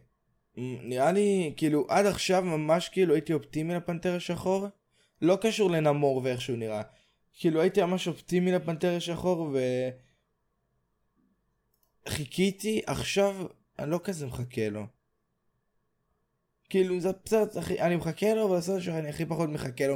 נראה 0.58 1.12
לי, 1.12 1.54
כאילו, 1.58 1.86
עד 1.90 2.06
עכשיו 2.06 2.42
ממש 2.42 2.90
כאילו 2.90 3.14
הייתי 3.14 3.34
אופטימי 3.34 3.76
לפנתר 3.76 4.16
השחור. 4.16 4.68
לא 5.22 5.38
קשור 5.42 5.72
לנמור 5.72 6.22
ואיך 6.24 6.42
שהוא 6.42 6.58
נראה. 6.58 6.82
כאילו 7.40 7.62
הייתי 7.62 7.82
ממש 7.82 8.08
אופטימי 8.08 8.52
לפנתר 8.52 8.96
השחור 8.96 9.40
ו... 9.54 9.60
חיכיתי, 12.10 12.82
עכשיו 12.88 13.36
אני 13.80 13.92
לא 13.92 14.00
כזה 14.04 14.26
מחכה 14.28 14.70
לו. 14.70 14.84
כאילו 16.70 17.00
זה 17.00 17.10
בסרט 17.26 17.56
הכי, 17.56 17.82
אני 17.82 17.96
מחכה 17.96 18.34
לו, 18.34 18.48
אבל 18.48 18.56
הסרט 18.58 18.82
שאני 18.82 19.10
הכי 19.10 19.26
פחות 19.26 19.50
מחכה 19.50 19.88
לו 19.88 19.96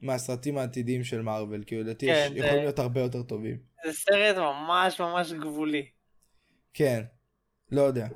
מהסרטים 0.00 0.58
העתידיים 0.58 1.04
של 1.04 1.22
מארוול, 1.22 1.64
כאילו 1.66 1.82
לדעתי 1.82 2.06
כן, 2.06 2.12
יש- 2.26 2.32
זה- 2.32 2.38
יכולים 2.38 2.62
להיות 2.62 2.78
הרבה 2.78 3.00
יותר 3.00 3.22
טובים. 3.22 3.58
זה 3.86 3.92
סרט 3.92 4.36
ממש 4.36 5.00
ממש 5.00 5.32
גבולי. 5.32 5.86
כן, 6.74 7.02
לא 7.70 7.82
יודע. 7.82 8.08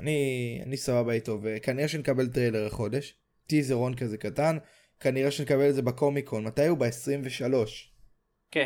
אני, 0.00 0.60
אני 0.66 0.76
סבבה 0.76 1.12
איתו, 1.12 1.38
וכנראה 1.42 1.88
שנקבל 1.88 2.26
טריילר 2.28 2.66
החודש. 2.66 3.14
טיזרון 3.46 3.94
כזה 3.96 4.16
קטן, 4.18 4.58
כנראה 5.00 5.30
שנקבל 5.30 5.68
את 5.68 5.74
זה 5.74 5.82
בקומיקון. 5.82 6.44
מתי 6.44 6.66
הוא? 6.66 6.78
ב-23. 6.78 7.91
כן. 8.52 8.64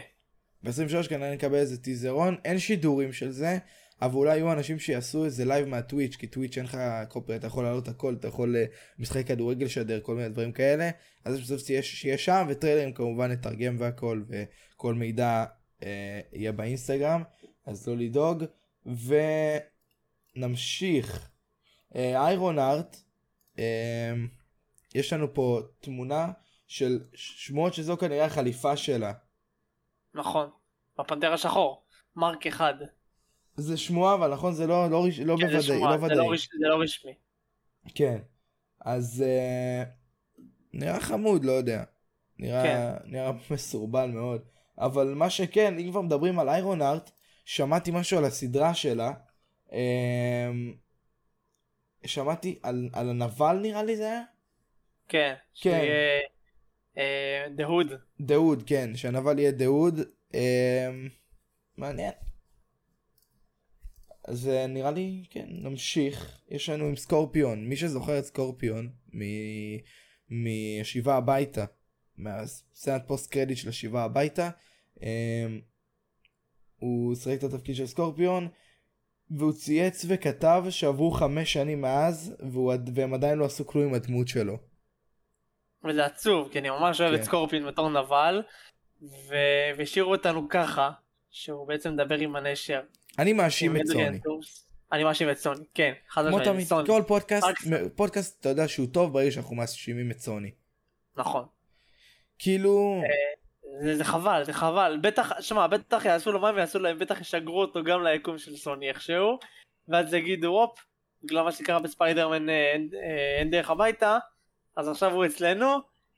ב-23 0.63 1.09
כנראה 1.09 1.35
נקבל 1.35 1.55
איזה 1.55 1.83
טיזרון, 1.83 2.37
אין 2.45 2.59
שידורים 2.59 3.13
של 3.13 3.31
זה, 3.31 3.59
אבל 4.03 4.15
אולי 4.15 4.37
יהיו 4.37 4.53
אנשים 4.53 4.79
שיעשו 4.79 5.25
איזה 5.25 5.45
live 5.45 5.69
מהטוויץ', 5.69 6.17
כי 6.17 6.27
טוויץ' 6.27 6.57
אין 6.57 6.65
לך 6.65 6.79
copy, 7.09 7.37
אתה 7.37 7.47
יכול 7.47 7.65
לעלות 7.65 7.89
הכל, 7.89 8.17
אתה 8.21 8.29
יכול 8.29 8.57
אה, 8.57 8.65
משחק 8.99 9.27
כדורגל 9.27 9.65
לשדר, 9.65 10.01
כל 10.01 10.15
מיני 10.15 10.29
דברים 10.29 10.53
כאלה, 10.53 10.91
אז 11.25 11.41
בסוף 11.41 11.61
שיהיה, 11.83 12.19
שם, 12.19 12.47
וטריילרים 12.49 12.93
כמובן 12.93 13.31
נתרגם 13.31 13.77
והכל, 13.79 14.23
וכל 14.29 14.95
מידע 14.95 15.45
אה, 15.83 16.21
יהיה 16.33 16.53
באינסטגרם, 16.53 17.23
אז 17.67 17.89
לא 17.89 17.97
לדאוג, 17.97 18.45
ונמשיך. 20.37 21.31
אה, 21.97 22.27
איירון 22.27 22.59
ארט, 22.59 22.97
אה, 23.59 24.15
יש 24.95 25.13
לנו 25.13 25.35
פה 25.35 25.61
תמונה 25.81 26.29
של 26.67 27.01
שמועות 27.15 27.75
שזו 27.75 27.97
כנראה 27.97 28.25
החליפה 28.25 28.77
שלה. 28.77 29.13
נכון. 30.17 30.51
בפנתר 30.99 31.33
השחור. 31.33 31.83
מרק 32.17 32.47
אחד. 32.47 32.75
זה 33.57 33.77
שמועה 33.77 34.15
אבל 34.15 34.33
נכון 34.33 34.53
זה 34.53 34.67
לא 34.67 34.91
לא 34.91 35.05
רש- 35.07 35.21
לא 35.21 35.37
כן, 35.41 35.47
זה 35.47 35.53
בוודאי 35.57 35.63
שמועה, 35.79 35.91
לא 35.93 35.99
זה 35.99 36.05
ודאי 36.05 36.17
לא 36.17 36.33
רש- 36.33 36.49
זה 36.61 36.69
לא 36.69 36.83
רשמי. 36.83 37.13
כן 37.95 38.19
אז 38.81 39.25
אה, 39.27 39.85
נראה 40.73 41.01
חמוד 41.01 41.45
לא 41.45 41.53
יודע 41.53 41.85
נראה 42.39 42.63
כן. 42.63 43.11
נראה 43.11 43.31
מסורבל 43.51 44.07
מאוד 44.11 44.43
אבל 44.79 45.15
מה 45.15 45.31
שכן 45.31 45.79
אם 45.79 45.91
כבר 45.91 46.01
מדברים 46.01 46.39
על 46.39 46.49
איירון 46.49 46.83
ארט 46.83 47.11
שמעתי 47.45 47.91
משהו 47.95 48.19
על 48.19 48.25
הסדרה 48.25 48.75
שלה 48.75 49.13
אה, 49.73 50.51
שמעתי 52.05 52.59
על 52.63 52.89
על 52.93 53.11
הנבל 53.11 53.57
נראה 53.63 53.83
לי 53.83 53.97
זה 53.97 54.05
היה 54.11 54.23
כן. 55.09 55.35
כן. 55.61 55.71
שיהיה, 55.71 56.21
אה, 56.99 57.47
דהוד. 57.57 57.87
כן 58.67 58.97
שהנבל 58.97 59.39
יהיה 59.39 59.51
דאוד 59.51 60.01
אה, 60.35 60.91
מעניין. 61.77 62.13
אז 64.25 64.49
אה, 64.49 64.67
נראה 64.67 64.91
לי 64.91 65.25
כן 65.31 65.47
נמשיך 65.49 66.41
יש 66.49 66.69
לנו 66.69 66.85
עם 66.85 66.97
סקורפיון 66.97 67.69
מי 67.69 67.77
שזוכר 67.77 68.19
את 68.19 68.25
סקורפיון 68.25 68.91
מ- 69.15 69.77
מהשיבה 70.29 71.17
הביתה 71.17 71.65
מהסצנת 72.17 73.03
פוסט 73.07 73.31
קרדיט 73.31 73.57
של 73.57 73.69
השיבה 73.69 74.05
הביתה 74.05 74.51
הוא 76.77 77.15
שיחק 77.15 77.39
את 77.39 77.45
התפקיד 77.45 77.75
של 77.75 77.87
סקורפיון 77.87 78.49
והוא 79.31 79.53
צייץ 79.53 80.05
וכתב 80.09 80.65
שעברו 80.71 81.11
חמש 81.11 81.53
שנים 81.53 81.81
מאז 81.81 82.35
והוא, 82.41 82.73
והם 82.95 83.15
עדיין 83.15 83.39
לא 83.39 83.45
עשו 83.45 83.67
כלום 83.67 83.85
עם 83.89 83.95
הדמות 83.95 84.29
שלו. 84.29 84.59
וזה 85.85 86.05
עצוב, 86.05 86.49
כי 86.53 86.59
אני 86.59 86.71
ממש 86.71 87.01
אוהב 87.01 87.15
כן. 87.15 87.21
את 87.21 87.25
סקורפין 87.25 87.67
בתור 87.67 87.91
נבל. 87.91 88.43
והשאירו 89.29 90.11
אותנו 90.11 90.49
ככה, 90.49 90.91
שהוא 91.31 91.69
בעצם 91.69 91.93
מדבר 91.93 92.19
עם 92.19 92.37
הנשר. 92.37 92.81
אני 93.19 93.33
מאשים 93.33 93.77
את 93.77 93.87
סוני. 93.87 94.21
אני 94.93 95.05
מאשים 95.05 95.31
את 95.31 95.39
סוני, 95.39 95.65
כן. 95.75 95.93
חד 96.09 96.23
כמו 96.23 96.37
משמעית, 96.37 96.49
תמיד, 96.49 96.67
סוני. 96.67 96.87
כל 96.87 97.03
פודקאסט, 97.07 97.47
פודקאסט 97.95 98.41
אתה 98.41 98.49
יודע 98.49 98.69
שהוא 98.69 98.87
טוב 98.93 99.13
ברגע 99.13 99.31
שאנחנו 99.31 99.57
מאשימים 99.57 100.11
את 100.11 100.21
סוני. 100.21 100.51
נכון. 101.17 101.45
כאילו, 102.39 103.03
זה, 103.83 103.97
זה 103.97 104.05
חבל, 104.05 104.45
זה 104.45 104.53
חבל. 104.53 104.99
בטח, 105.03 105.41
שמע, 105.41 105.67
בטח 105.67 106.05
יעשו 106.05 106.33
לו 106.33 106.41
מה 106.41 106.49
הם 106.49 106.59
יעשו 106.59 106.79
להם, 106.79 106.99
בטח 106.99 107.21
ישגרו 107.21 107.61
אותו 107.61 107.85
גם 107.85 108.03
ליקום 108.03 108.39
של 108.39 108.57
סוני 108.57 108.89
איכשהו. 108.89 109.39
ואז 109.89 110.15
יגידו, 110.15 110.49
הופ, 110.49 110.85
בגלל 111.23 111.43
מה 111.43 111.53
שקרה 111.53 111.79
בספיידרמן 111.79 112.49
אה, 112.49 112.73
אין, 112.73 112.89
אה, 112.95 113.39
אין 113.39 113.51
דרך 113.51 113.71
הביתה, 113.71 114.19
אז 114.77 114.89
עכשיו 114.89 115.13
הוא 115.13 115.27
אצלנו, 115.27 115.67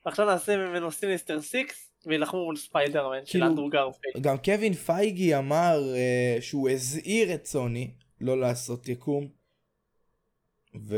ועכשיו 0.07 0.27
נעשה 0.27 0.57
ממנו 0.57 0.91
Sinister 0.91 1.41
Six, 1.41 1.91
וילחמו 2.07 2.45
מול 2.45 2.57
ספיידרמן 2.57 3.27
של 3.27 3.31
כאילו- 3.33 3.47
אנדרו 3.47 3.69
גרפילד. 3.69 4.23
גם 4.23 4.37
קווין 4.39 4.73
פייגי 4.75 5.37
אמר 5.37 5.95
אה, 5.95 6.37
שהוא 6.41 6.71
הזהיר 6.71 7.35
את 7.35 7.47
סוני 7.47 7.91
לא 8.21 8.41
לעשות 8.41 8.89
יקום. 8.89 9.29
ו... 10.89 10.97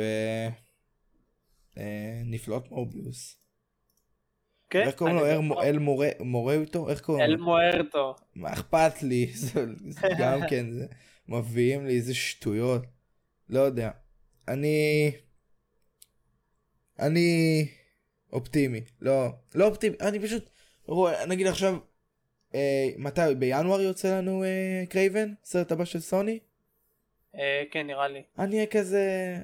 אה, 1.79 2.23
מורביוס. 2.71 3.37
כן? 4.71 4.83
איך 4.87 4.95
קוראים 4.95 5.17
לו? 5.17 5.27
אני 5.27 5.33
אל 5.33 5.39
בטוח. 5.39 5.59
מ- 5.59 5.61
אל 5.63 5.79
מורה 5.79 6.09
מורה 6.21 6.55
איתו? 6.55 6.89
איך 6.91 7.01
קוראים 7.01 7.25
אל 7.25 7.31
לו? 7.31 7.45
מוארטו. 7.45 8.15
מה 8.35 8.53
אכפת 8.53 9.03
לי? 9.03 9.27
זה 9.35 9.67
זה 9.89 10.09
גם 10.19 10.41
כן, 10.51 10.71
זה 10.71 10.87
מביאים 11.29 11.87
לי 11.87 11.97
איזה 11.97 12.15
שטויות. 12.15 12.83
לא 13.49 13.61
יודע. 13.61 13.91
אני... 14.49 15.11
אני 17.01 17.67
אופטימי. 18.33 18.81
לא, 19.01 19.29
לא 19.55 19.67
אופטימי, 19.67 19.97
אני 20.01 20.21
פשוט... 20.21 20.51
רואה, 20.87 21.27
נגיד 21.27 21.47
עכשיו, 21.47 21.77
אה, 22.55 22.89
מתי, 22.99 23.21
בינואר 23.39 23.81
יוצא 23.81 24.19
לנו 24.19 24.45
אה, 24.45 24.85
קרייבן? 24.89 25.33
סרט 25.45 25.73
הבא 25.73 25.85
של 25.85 26.01
סוני? 26.01 26.39
אה, 27.35 27.63
כן, 27.71 27.87
נראה 27.87 28.09
לי. 28.09 28.23
אני 28.39 28.57
אהיה 28.57 28.67
כזה... 28.67 29.37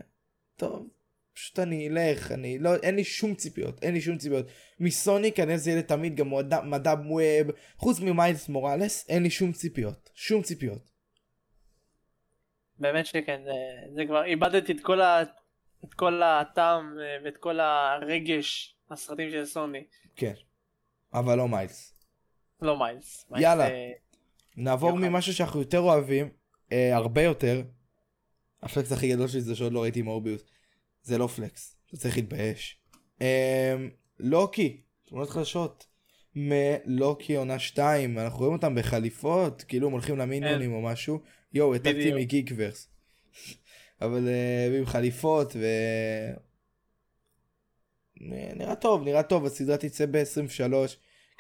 טוב, 0.57 0.89
פשוט 1.35 1.59
אני 1.59 1.89
אלך, 1.89 2.33
אני 2.33 2.59
לא, 2.59 2.75
אין 2.83 2.97
לי 2.97 3.05
שום 3.05 3.35
ציפיות, 3.35 3.85
אין 3.85 3.95
לי 3.95 4.01
שום 4.01 4.19
ציפיות. 4.19 4.47
מסוני 4.81 5.37
כנראה 5.37 5.57
זה 5.57 5.71
יהיה 5.71 5.79
לתמיד 5.79 6.17
גם 6.17 6.31
Madame, 6.31 6.61
Madame 6.61 6.93
Web, 6.93 7.57
חוץ 7.77 8.01
ממיילס 8.01 8.49
מוראלס, 8.49 9.09
אין 9.09 9.23
לי 9.23 9.31
שום 9.31 9.53
ציפיות, 9.53 10.11
שום 10.15 10.43
ציפיות. 10.43 10.91
באמת 12.79 13.07
שכן, 13.07 13.41
זה, 13.45 13.53
זה 13.97 14.03
כבר 14.07 14.25
איבדתי 14.25 14.73
את 14.73 14.81
כל, 14.83 15.01
ה, 15.01 15.23
את 15.85 15.95
כל 15.95 16.23
הטעם 16.23 16.99
אה, 17.01 17.17
ואת 17.25 17.37
כל 17.37 17.61
הרגש 17.61 18.77
הסרטים 18.91 19.31
של 19.31 19.45
סוני. 19.45 19.85
כן. 20.17 20.35
אבל 21.13 21.39
לא 21.39 21.49
מיילס. 21.49 21.95
לא 22.63 22.79
מיילס. 22.79 23.27
יאללה. 23.37 23.69
אה, 23.69 23.93
נעבור. 24.57 24.99
ממשהו 24.99 25.35
שאנחנו 25.35 25.61
יותר 25.61 25.81
אוהבים, 25.81 26.29
אה, 26.73 26.97
הרבה 26.97 27.23
יותר. 27.23 27.63
הפלקס 28.63 28.93
הכי 28.93 29.13
גדול 29.13 29.29
שלי 29.29 29.41
זה 29.41 29.57
שעוד 29.57 29.73
לא 29.73 29.83
ראיתי 29.83 30.03
מורביוס. 30.03 30.43
זה 31.03 31.19
לא 31.19 31.27
פלקס, 31.27 31.77
אתה 31.89 31.97
צריך 31.97 32.17
להתבייש. 32.17 32.79
אה, 33.23 33.77
לוקי, 34.19 34.81
תמונות 35.05 35.31
חדשות. 35.31 35.87
מלוקי 36.35 37.37
עונה 37.37 37.59
2, 37.59 38.19
אנחנו 38.19 38.39
רואים 38.39 38.53
אותם 38.53 38.75
בחליפות, 38.75 39.63
כאילו 39.63 39.87
הם 39.87 39.93
הולכים 39.93 40.19
למיניונים 40.19 40.73
או 40.73 40.83
משהו. 40.83 41.21
יואו, 41.53 41.73
העתקתי 41.73 42.11
כן. 42.11 42.17
מגיקוורס. 42.17 42.91
אבל 44.01 44.29
אה, 44.29 44.79
עם 44.79 44.87
חליפות 44.87 45.57
ו... 45.57 45.67
נראה 48.57 48.77
טוב, 48.77 49.05
נראה 49.05 49.23
טוב, 49.23 49.45
הסדרה 49.47 49.77
תצא 49.77 50.07
ב-23. 50.07 50.75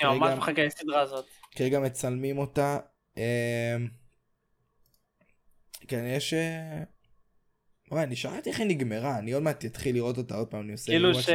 אני 0.02 0.18
ממש 0.18 0.38
מחכה 0.38 0.64
לסדרה 0.64 1.00
הזאת. 1.00 1.26
כרגע 1.50 1.80
מצלמים 1.80 2.38
אותה. 2.38 2.78
אה, 3.18 3.76
כן, 5.88 6.04
יש... 6.06 6.34
אה, 6.34 6.82
וואי, 7.90 8.02
אני 8.02 8.16
שאלתי 8.16 8.50
איך 8.50 8.60
היא 8.60 8.66
נגמרה, 8.66 9.18
אני 9.18 9.32
עוד 9.32 9.42
מעט 9.42 9.64
אתחיל 9.64 9.94
לראות 9.94 10.18
אותה 10.18 10.36
עוד 10.36 10.48
פעם, 10.48 10.60
אני 10.60 10.72
עושה... 10.72 10.92
כאילו 10.92 11.14
ש... 11.14 11.30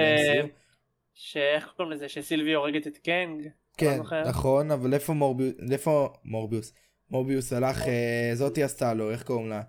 שאיך 1.14 1.68
קוראים 1.78 1.92
לזה? 1.94 2.10
שסילבי 2.10 2.54
הורגת 2.54 2.88
את 2.88 2.98
קנג? 2.98 3.48
כן. 3.78 4.00
נכון, 4.26 4.72
אבל 4.72 4.94
איפה 4.94 5.14
מורביוס? 5.14 5.54
איפה 5.72 6.14
מורביוס? 6.26 6.74
מורביוס 7.10 7.54
הלך, 7.54 7.88
אה, 7.88 8.32
זאתי 8.34 8.64
עשתה 8.64 8.94
לו, 8.94 9.12
איך 9.12 9.24
קוראים 9.24 9.50
לה? 9.50 9.62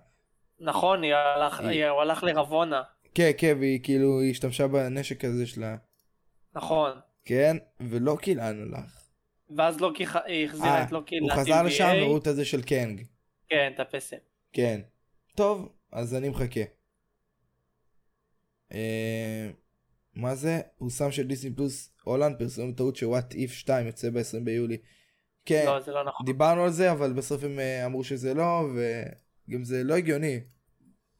נכון, 0.63 1.03
היא 1.03 1.13
הלך- 1.13 1.59
היא- 1.59 1.69
היא- 1.69 1.87
הוא 1.87 2.01
הלך 2.01 2.23
לרבונה. 2.23 2.81
כן, 3.13 3.31
כן, 3.37 3.57
והיא 3.59 3.79
כאילו, 3.83 4.19
היא 4.21 4.31
השתמשה 4.31 4.67
בנשק 4.67 5.25
הזה 5.25 5.45
שלה. 5.47 5.75
נכון. 6.55 6.91
כן, 7.25 7.57
ולוקי 7.79 8.35
לאן 8.35 8.61
הלך? 8.61 9.03
ואז 9.57 9.79
לוקי, 9.81 10.05
ח- 10.05 10.15
היא 10.25 10.45
החזירה 10.45 10.77
אה, 10.77 10.83
את 10.83 10.91
לוקי 10.91 11.17
הוא 11.19 11.29
ל-TVA. 11.29 11.35
חזר 11.35 11.63
לשם 11.63 11.91
את 12.21 12.27
הזה 12.27 12.45
של 12.45 12.61
קנג. 12.61 13.03
כן, 13.49 13.71
את 13.75 13.79
הפסם. 13.79 14.17
כן. 14.53 14.81
טוב, 15.35 15.69
אז 15.91 16.15
אני 16.15 16.29
מחכה. 16.29 16.61
אה, 18.73 19.49
מה 20.15 20.35
זה? 20.35 20.61
פורסם 20.77 21.11
של 21.11 21.27
דיסני 21.27 21.55
פלוס 21.55 21.89
הולנד 22.03 22.37
פרסום 22.39 22.73
טעות 22.73 22.95
שוואט 22.95 23.33
איף 23.33 23.51
2 23.53 23.85
יוצא 23.87 24.09
ב-20 24.09 24.39
ביולי. 24.43 24.77
כן, 25.45 25.63
לא, 25.65 25.79
זה 25.79 25.91
לא 25.91 26.03
נכון. 26.03 26.25
דיברנו 26.25 26.63
על 26.63 26.69
זה 26.69 26.91
אבל 26.91 27.13
בסוף 27.13 27.43
הם 27.43 27.59
אה, 27.59 27.85
אמרו 27.85 28.03
שזה 28.03 28.33
לא 28.33 28.61
וגם 28.75 29.63
זה 29.63 29.83
לא 29.83 29.93
הגיוני. 29.93 30.39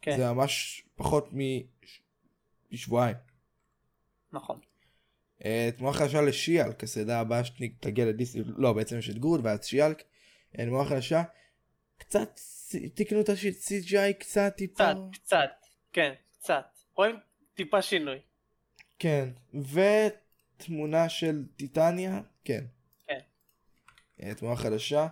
כן, 0.04 0.18
זה 0.18 0.32
ממש 0.34 0.84
פחות 0.96 1.30
מש- 1.32 2.02
משבועיים. 2.72 3.16
נכון. 4.32 4.60
אה, 5.46 5.70
תמונה 5.78 5.94
חדשה 5.98 6.22
לשיאלק, 6.22 6.84
הסדרה 6.84 7.20
הבאה 7.20 7.44
שתגיע 7.46 8.06
לדיסני, 8.06 8.42
לא 8.46 8.74
בעצם 8.74 8.98
יש 8.98 9.10
את 9.10 9.18
גוד 9.18 9.42
ואז 9.46 9.66
שיאלק. 9.66 10.04
אה, 10.60 10.66
תמונה 10.66 10.90
חדשה. 10.90 11.24
קצת 11.98 12.40
תיקנו 12.94 13.22
את 13.22 13.30
ה-CGI 13.30 14.14
קצת 14.20 14.54
טיפה. 14.58 14.84
קצת, 14.84 15.24
קצת. 15.24 15.50
כן, 15.94 16.14
קצת. 16.40 16.66
רואים 16.96 17.16
טיפה 17.54 17.82
שינוי. 17.82 18.20
כן, 19.00 19.30
ותמונה 19.54 21.10
של 21.10 21.44
טיטניה, 21.56 22.22
כן. 22.44 22.66
כן. 23.08 23.20
אה, 24.24 24.34
תמונה 24.36 24.56
חדשה. 24.56 25.08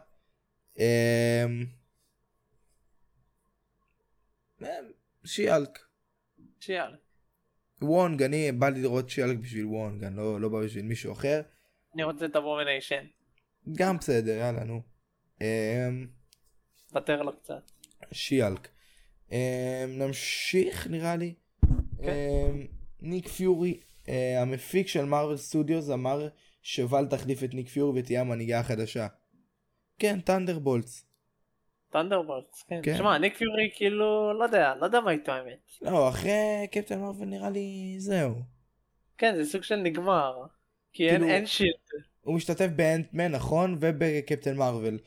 אמ, 4.61 4.65
אה, 4.65 4.79
She-Hulk. 5.25 5.79
שיאללה. 6.59 6.97
וונג, 7.81 8.23
אני 8.23 8.51
בא 8.51 8.69
לי 8.69 8.81
לראות 8.81 9.09
She-Hulk 9.09 9.37
בשביל 9.37 9.65
וונג, 9.65 10.03
אני 10.03 10.17
לא, 10.17 10.41
לא 10.41 10.49
בא 10.49 10.61
בשביל 10.63 10.85
מישהו 10.85 11.13
אחר. 11.13 11.41
אני 11.95 12.03
רוצה 12.03 12.25
את 12.25 12.35
ה 12.35 12.40
Abomination. 12.40 13.05
גם 13.73 13.97
בסדר, 13.97 14.31
יאללה 14.31 14.63
נו. 14.63 14.81
אמ, 15.41 16.07
ותר 16.95 17.21
לו 17.21 17.39
קצת. 17.39 17.71
She-Hulk. 18.11 18.67
אמ, 19.31 19.37
נמשיך 19.89 20.87
נראה 20.87 21.15
לי. 21.15 21.33
אמ, 21.99 22.67
ניק 23.01 23.27
פיורי, 23.27 23.79
אה, 24.09 24.41
המפיק 24.41 24.87
של 24.87 25.05
מרוויל 25.05 25.37
סטודיוס 25.37 25.89
אמר 25.89 26.27
שוואל 26.63 27.05
תחליף 27.05 27.43
את 27.43 27.53
ניק 27.53 27.67
פיורי 27.67 27.99
ותהיה 27.99 28.21
המנהיגה 28.21 28.59
החדשה. 28.59 29.07
כן, 29.99 30.19
Thunderbolts. 30.19 31.05
Thunderbolts, 31.91 32.63
כן. 32.63 32.79
כן. 32.83 32.97
שמע, 32.97 33.17
ניק 33.17 33.37
פיורי 33.37 33.69
כאילו, 33.75 34.33
לא 34.39 34.43
יודע, 34.43 34.73
לא 34.79 34.85
יודע 34.85 34.99
מה 34.99 35.11
איתו 35.11 35.31
האמת. 35.31 35.59
לא, 35.81 36.09
אחרי 36.09 36.67
קפטן 36.71 36.99
מרוויל 36.99 37.29
נראה 37.29 37.49
לי 37.49 37.95
זהו. 37.97 38.35
כן, 39.17 39.35
זה 39.35 39.45
סוג 39.51 39.63
של 39.63 39.75
נגמר. 39.75 40.43
כי 40.93 41.09
אין 41.09 41.15
כאילו- 41.19 41.33
אין 41.33 41.45
שילד. 41.45 41.71
הוא 42.21 42.35
משתתף 42.35 42.67
באנטמן, 42.75 43.31
נכון? 43.31 43.77
ובקפטן 43.81 44.55
מרוויל. 44.57 44.99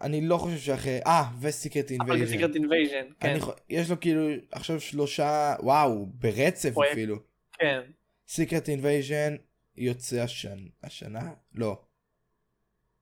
אני 0.00 0.26
לא 0.26 0.36
חושב 0.36 0.56
שאחרי... 0.58 0.98
אה, 1.06 1.22
ו 1.40 1.46
Secret 1.46 1.84
אבל 1.84 1.92
Invasion. 1.92 2.24
ב 2.24 2.28
Secret 2.28 2.54
Invasion, 2.54 3.06
כן. 3.20 3.38
יש 3.68 3.90
לו 3.90 4.00
כאילו 4.00 4.28
עכשיו 4.52 4.80
שלושה... 4.80 5.54
וואו, 5.60 6.06
ברצף 6.06 6.72
פרויקט. 6.72 6.92
אפילו. 6.92 7.16
כן. 7.52 7.80
Secret 8.28 8.68
Invasion 8.68 9.36
יוצא 9.76 10.16
השנה? 10.20 10.60
השנה? 10.82 11.30
לא. 11.54 11.78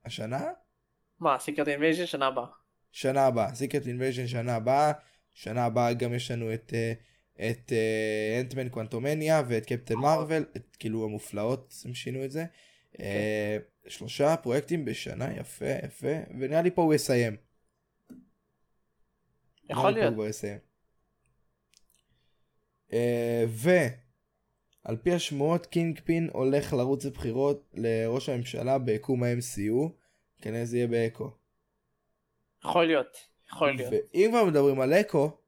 השנה? 0.05 0.44
מה, 1.20 1.38
Secret 1.38 1.68
Invasion 1.68 2.07
שנה 2.07 2.27
הבאה. 2.27 2.47
שנה 2.94 3.26
הבאה. 3.26 3.54
סיקרט 3.54 3.87
אינבייז'ן 3.87 4.26
שנה 4.26 4.54
הבאה. 4.54 4.92
שנה 5.35 5.64
הבאה 5.64 5.92
גם 5.92 6.14
יש 6.14 6.30
לנו 6.30 6.54
את... 6.54 6.72
אה, 6.74 6.92
את 7.40 7.72
אה, 7.72 8.40
Ant-Man 8.40 8.68
Quantumania 8.68 9.42
ואת 9.48 9.66
Captain. 9.66 9.94
Marvel, 9.94 10.44
את 10.57 10.76
כאילו 10.76 11.04
המופלאות 11.04 11.74
הם 11.85 11.94
שינו 11.94 12.24
את 12.24 12.30
זה. 12.30 12.44
אה, 13.00 13.57
שלושה 13.88 14.37
פרויקטים 14.37 14.85
בשנה, 14.85 15.37
יפה 15.37 15.66
יפה, 15.85 16.12
ונראה 16.38 16.62
לי 16.62 16.70
פה 16.70 16.83
הוא 16.83 16.94
יסיים. 16.94 17.37
יכול 19.70 19.90
להיות. 19.90 20.07
הוא 20.07 20.14
כבר 20.14 20.28
יסיים. 20.28 20.59
אה, 22.92 23.44
ועל 23.48 24.96
פי 25.02 25.12
השמועות 25.12 25.66
קינג 25.66 26.00
פין 26.04 26.30
הולך 26.33 26.72
לרוץ 26.72 27.04
לבחירות 27.04 27.70
לראש 27.74 28.28
הממשלה 28.28 28.78
ביקום 28.78 29.22
ה-MCU, 29.22 29.90
כנראה 30.42 30.64
זה 30.64 30.76
יהיה 30.76 30.87
באקו. 30.87 31.43
יכול 32.64 32.87
להיות. 32.87 33.16
יכול 33.53 33.72
להיות. 33.77 33.92
ואם 33.92 34.29
כבר 34.31 34.44
מדברים 34.44 34.81
על 34.81 34.92
אקו, 34.92 35.38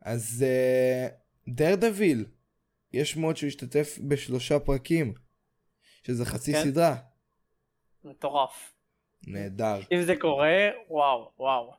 אז 0.00 0.44
דר 1.48 1.74
דביל, 1.74 2.26
יש 2.92 3.10
שמועות 3.10 3.36
שהוא 3.36 3.48
ישתתף 3.48 3.98
בשלושה 4.08 4.58
פרקים, 4.58 5.14
שזה 6.06 6.24
חצי 6.24 6.52
כן. 6.52 6.64
סדרה. 6.64 6.96
מטורף. 8.04 8.72
נהדר, 9.26 9.80
אם 9.92 10.02
זה 10.02 10.14
קורה, 10.20 10.68
וואו, 10.88 11.32
וואו. 11.38 11.74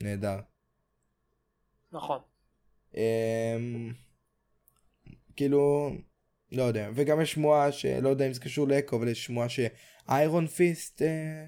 נהדר. 0.00 0.40
נכון. 1.92 2.18
אמ, 2.94 3.92
כאילו, 5.36 5.90
לא 6.52 6.62
יודע, 6.62 6.90
וגם 6.94 7.20
יש 7.20 7.32
שמועה 7.32 7.72
שלא 7.72 8.08
יודע 8.08 8.26
אם 8.26 8.32
זה 8.32 8.40
קשור 8.40 8.68
לאקו, 8.68 8.96
אבל 8.96 9.08
יש 9.08 9.24
שמועה 9.24 9.48
שאיירון 9.48 10.46
פיסט 10.46 11.02
אה, 11.02 11.46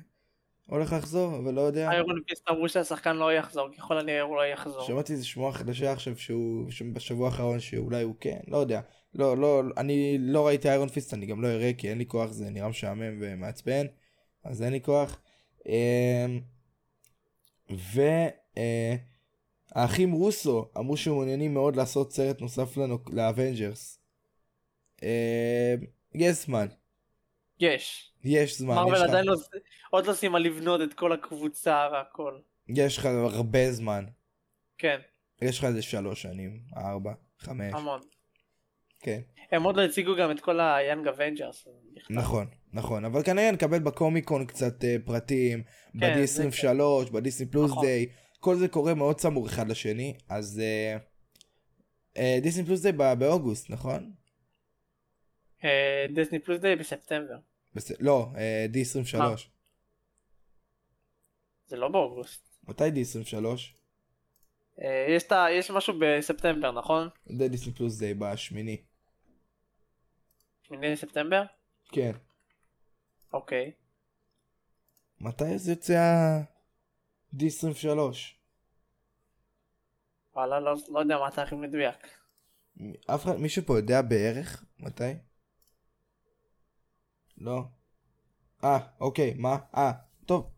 הולך 0.67 0.93
לחזור, 0.93 1.37
אבל 1.37 1.55
לא 1.55 1.61
יודע. 1.61 1.91
איירון 1.91 2.21
פיסט 2.27 2.51
אמרו 2.51 2.69
שהשחקן 2.69 3.17
לא 3.17 3.33
יחזור, 3.33 3.69
ככל 3.79 3.99
הנראה 3.99 4.21
הוא 4.21 4.37
לא 4.37 4.47
יחזור. 4.47 4.83
שמעתי 4.83 5.13
איזה 5.13 5.25
שמועה 5.25 5.53
חדשה 5.53 5.93
עכשיו 5.93 6.19
שהוא, 6.19 6.67
בשבוע 6.93 7.27
האחרון 7.27 7.61
שאולי 7.61 8.03
הוא 8.03 8.15
כן, 8.21 8.39
לא 8.49 8.57
יודע. 8.57 8.81
לא, 9.15 9.37
לא, 9.37 9.63
אני 9.77 10.17
לא 10.21 10.47
ראיתי 10.47 10.69
איירון 10.69 10.89
פיסט, 10.89 11.15
אני 11.15 11.27
גם 11.27 11.43
לא 11.43 11.49
אראה 11.49 11.73
כי 11.79 11.91
אין 11.91 11.99
לי 11.99 12.07
כוח, 12.07 12.31
זה 12.31 12.51
נראה 12.51 12.69
משעמם 12.69 13.19
ומעצבן, 13.21 13.87
אז 14.45 14.63
אין 14.63 14.73
לי 14.73 14.81
כוח. 14.81 15.21
אמ, 15.67 16.41
והאחים 19.75 20.13
רוסו 20.13 20.69
אמרו 20.79 20.97
שהם 20.97 21.13
מעוניינים 21.15 21.55
מאוד 21.55 21.77
לעשות 21.77 22.13
סרט 22.13 22.41
נוסף 22.41 22.77
ל 23.13 23.21
Avengers. 23.21 23.99
אמ, 25.03 25.09
יש 26.15 26.45
זמן, 26.45 26.67
יש. 27.61 28.13
יש 28.25 28.59
זמן, 28.59 28.75
Marvel 28.75 29.03
עדיין 29.03 29.27
לא, 29.27 29.35
עוד 29.91 30.07
לא 30.07 30.13
סיימה 30.13 30.39
לבנות 30.39 30.81
את 30.83 30.95
כל 30.95 31.13
הקבוצה 31.13 31.89
והכל. 31.93 32.39
יש 32.69 32.99
לך 32.99 33.05
הרבה 33.07 33.73
זמן. 33.73 34.05
כן, 34.79 35.01
יש 35.43 35.59
לך 35.59 35.65
איזה 35.65 35.83
שלוש 35.83 36.23
שנים, 36.23 36.61
ארבע, 36.77 37.13
חמש, 37.39 37.75
המון. 37.75 38.01
כן. 39.01 39.21
הם 39.53 39.63
עוד 39.63 39.77
לא 39.77 39.83
הציגו 39.83 40.17
גם 40.17 40.31
את 40.31 40.41
כל 40.41 40.61
ה 40.61 40.69
Young 40.69 41.09
Avengers. 41.09 41.69
נכון, 42.11 42.47
נכון, 42.73 43.05
אבל 43.05 43.23
כנראה 43.23 43.51
נקבל 43.51 43.79
ב 43.79 43.85
Comic-Con 43.85 44.47
קצת 44.47 44.85
אה, 44.85 44.97
פרטים, 45.05 45.63
כן, 46.01 46.15
ב-D23, 46.17 47.05
זה 47.05 47.11
ב 47.13 47.17
Disney 47.17 47.47
Plus 47.47 47.71
נכון. 47.71 47.85
Day, 47.85 48.07
כל 48.41 48.57
זה 48.57 48.69
קורה 48.69 48.95
מאוד 48.95 49.17
צמוד 49.17 49.47
אחד 49.47 49.69
לשני, 49.69 50.15
אז 50.29 50.61
אה, 50.65 50.97
אה, 52.17 52.39
Disney 52.43 52.65
Plus 52.65 52.83
Day 52.83 52.93
ב- 52.93 53.15
באוגוסט, 53.15 53.71
נכון? 53.71 54.13
אה, 55.65 56.07
Disney 56.15 56.39
Plus 56.39 56.61
Day 56.61 56.77
בספטמבר. 56.77 57.37
בס... 57.75 57.93
לא, 58.01 58.29
אה, 58.37 58.67
D23. 58.73 59.19
מה? 59.19 59.35
זה 61.67 61.77
לא 61.77 61.89
באוגוסט. 61.89 62.49
מתי 62.69 62.85
D23? 62.89 63.47
אה, 64.83 65.07
יש, 65.09 65.33
ה- 65.33 65.51
יש 65.51 65.71
משהו 65.71 65.95
בספטמבר, 66.01 66.73
נכון? 66.73 67.09
זה 67.27 67.49
דיסני 67.49 67.73
פלוס 67.73 67.99
דיי 67.99 68.15
בשמיני. 68.15 68.83
8 70.63 70.93
בספטמבר? 70.93 71.43
כן. 71.93 72.13
אוקיי. 73.33 73.73
מתי 75.21 75.59
זה 75.59 75.73
יוצא 75.73 75.93
ה-D23? 75.93 77.99
וואלה, 80.35 80.61
לא, 80.61 80.75
לא 80.89 80.99
יודע 80.99 81.19
מה 81.19 81.29
התאריך 81.29 81.53
מדויק. 81.53 81.97
אף 83.07 83.25
אחד, 83.25 83.37
מישהו 83.37 83.63
פה 83.67 83.79
יודע 83.79 84.03
בערך 84.03 84.65
מתי? 84.79 85.05
לא. 87.39 87.63
אה, 88.65 88.79
אוקיי, 89.01 89.35
מה? 89.37 89.59
אה, 89.77 89.93
טוב. 90.27 90.51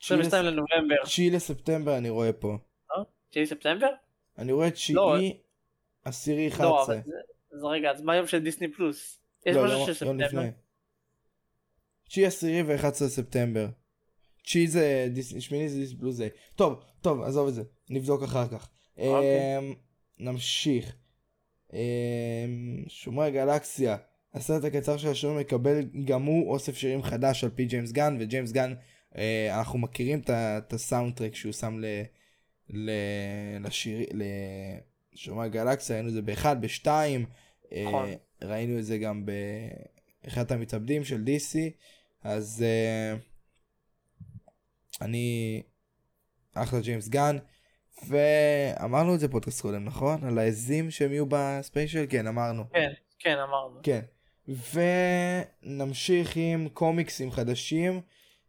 22 0.00 0.44
לנובמבר. 0.44 1.04
9 1.04 1.22
לספטמבר 1.32 1.98
אני 1.98 2.10
רואה 2.10 2.32
פה. 2.32 2.58
9 3.30 3.40
בספטמבר? 3.42 3.88
אני 4.38 4.52
רואה 4.52 4.70
9, 4.70 4.92
לא. 4.94 5.16
10, 6.04 6.32
לא, 6.32 6.48
11. 6.48 6.94
אבל 6.96 7.04
זה... 7.04 7.10
אז 7.56 7.64
רגע, 7.64 7.90
אז 7.90 8.02
מה 8.02 8.12
היום 8.12 8.26
של 8.26 8.38
דיסני 8.38 8.72
פלוס? 8.72 9.20
יש 9.46 9.56
לא, 9.56 9.64
משהו 9.64 9.86
של 9.86 9.94
ספטמבר? 9.94 10.26
לפני. 10.26 10.50
9, 12.08 12.26
10 12.26 12.46
ו-11 12.66 12.86
לספטמבר. 12.86 13.66
9 14.42 14.58
זה 14.66 15.08
דיסני, 15.12 15.40
שמיני 15.40 15.68
זה 15.68 15.78
דיסני 15.78 15.98
פלוס 15.98 16.14
זה. 16.16 16.28
טוב, 16.56 16.84
טוב, 17.00 17.22
עזוב 17.22 17.48
את 17.48 17.54
זה. 17.54 17.62
נבדוק 17.90 18.22
אחר 18.22 18.48
כך. 18.48 18.70
אוקיי. 18.98 19.58
אמ, 19.58 19.74
נמשיך. 20.18 20.96
אמ, 21.72 22.84
שומרי 22.88 23.26
הגלקסיה. 23.26 23.96
הסרט 24.34 24.64
הקצר 24.64 24.96
של 24.96 25.08
השיר 25.08 25.32
מקבל 25.32 25.80
גם 26.04 26.22
הוא 26.22 26.50
אוסף 26.52 26.76
שירים 26.76 27.02
חדש 27.02 27.44
על 27.44 27.50
פי 27.50 27.64
ג'יימס 27.64 27.92
גן, 27.92 28.16
וג'יימס 28.20 28.52
גן, 28.52 28.74
אה, 29.16 29.58
אנחנו 29.58 29.78
מכירים 29.78 30.20
את 30.20 30.30
ה- 30.30 30.58
את 30.58 30.72
ה 30.72 31.14
soundtrack 31.14 31.34
שהוא 31.34 31.52
שם 31.52 31.78
ל... 31.78 31.84
ל... 32.70 32.90
לשיר... 33.60 34.06
לשומרי 35.12 35.46
הגלקסיה, 35.46 35.96
ראינו 35.96 36.08
את 36.08 36.14
זה 36.14 36.22
באחד, 36.22 36.60
בשתיים, 36.60 37.26
אה, 37.72 37.84
נכון. 37.86 38.08
ראינו 38.42 38.78
את 38.78 38.84
זה 38.84 38.98
גם 38.98 39.26
באחד 40.24 40.52
המתאבדים 40.52 41.04
של 41.04 41.24
DC, 41.26 41.58
אז 42.22 42.64
אה, 42.66 43.16
אני 45.00 45.62
אחלה 46.54 46.80
ג'יימס 46.80 47.08
גן, 47.08 47.36
ואמרנו 48.08 49.14
את 49.14 49.20
זה 49.20 49.28
פודקאסט 49.28 49.60
קודם, 49.60 49.84
נכון? 49.84 50.24
על 50.24 50.38
העזים 50.38 50.90
שהם 50.90 51.12
יהיו 51.12 51.26
ב 51.28 51.37
special? 51.37 52.06
כן, 52.08 52.26
אמרנו. 52.26 52.64
כן, 52.72 52.90
כן, 53.18 53.36
אמרנו. 53.38 53.80
כן. 53.82 54.00
ונמשיך 54.48 56.36
עם 56.36 56.68
קומיקסים 56.68 57.30
חדשים. 57.30 58.00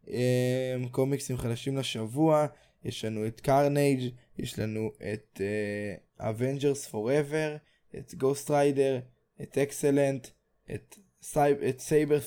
אמ, 0.08 0.88
קומיקסים 0.90 1.36
חדשים 1.36 1.76
לשבוע. 1.76 2.46
יש 2.84 3.04
לנו 3.04 3.26
את 3.26 3.40
קרנייג', 3.40 4.14
יש 4.38 4.58
לנו 4.58 4.90
את 5.12 5.40
אבנג'רס 6.20 6.86
פוראבר, 6.86 7.56
את 7.98 8.14
גוסט 8.14 8.50
ריידר, 8.50 9.00
את 9.42 9.58
אקסלנט, 9.58 10.28
את 10.74 10.98
סייב- 11.22 11.62
את 11.62 11.80
סייבר 11.80 12.18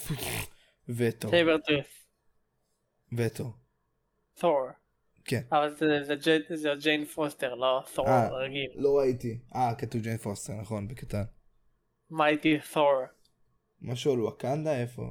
וטו. 0.89 1.29
סייבר 1.29 1.57
טריף. 1.57 2.05
וטו. 3.17 3.53
תור. 4.39 4.67
כן. 5.25 5.41
אבל 5.51 5.75
זה 6.55 6.69
ג'יין 6.81 7.05
פוסטר, 7.05 7.55
לא 7.55 7.83
תור 7.93 8.07
אה. 8.07 8.29
רגיל. 8.29 8.71
לא 8.75 8.97
ראיתי. 8.97 9.39
אה, 9.55 9.75
כתוב 9.77 10.01
ג'יין 10.01 10.17
פוסטר, 10.17 10.53
נכון, 10.53 10.87
בקטן. 10.87 11.23
מייטי 12.09 12.59
תור. 12.73 13.01
משהו 13.85 14.13
על 14.13 14.19
וואקנדה? 14.19 14.81
איפה? 14.81 15.09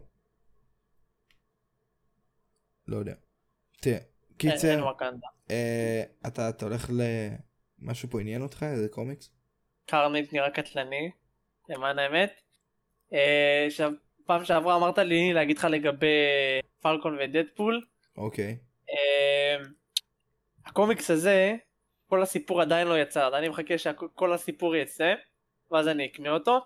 לא 2.88 2.96
יודע. 2.96 3.14
תראה, 3.80 3.96
אין 3.96 4.04
קיצר, 4.36 4.78
וואקנדה. 4.82 5.26
אה, 5.50 6.02
אתה 6.26 6.48
אתה 6.48 6.64
הולך 6.64 6.90
ל... 6.90 7.02
משהו 7.78 8.10
פה 8.10 8.20
עניין 8.20 8.42
אותך? 8.42 8.62
איזה 8.62 8.88
קומיקס? 8.88 9.30
קרנית 9.86 10.32
נראה 10.32 10.50
קטלני, 10.50 11.10
למען 11.68 11.98
האמת. 11.98 12.32
אה, 13.12 13.64
עכשיו, 13.66 13.92
פעם 14.26 14.44
שעברה 14.44 14.76
אמרת 14.76 14.98
לי 14.98 15.32
להגיד 15.32 15.58
לך 15.58 15.64
לגבי 15.64 16.16
פלקון 16.80 17.18
ודדפול. 17.20 17.86
אוקיי. 18.16 18.58
אה, 18.90 19.64
הקומיקס 20.66 21.10
הזה, 21.10 21.54
כל 22.06 22.22
הסיפור 22.22 22.62
עדיין 22.62 22.88
לא 22.88 22.98
יצא, 22.98 23.26
אז 23.26 23.34
אני 23.34 23.48
מחכה 23.48 23.78
שכל 23.78 24.32
הסיפור 24.32 24.76
יצא, 24.76 25.14
ואז 25.70 25.88
אני 25.88 26.06
אקנה 26.06 26.30
אותו. 26.30 26.60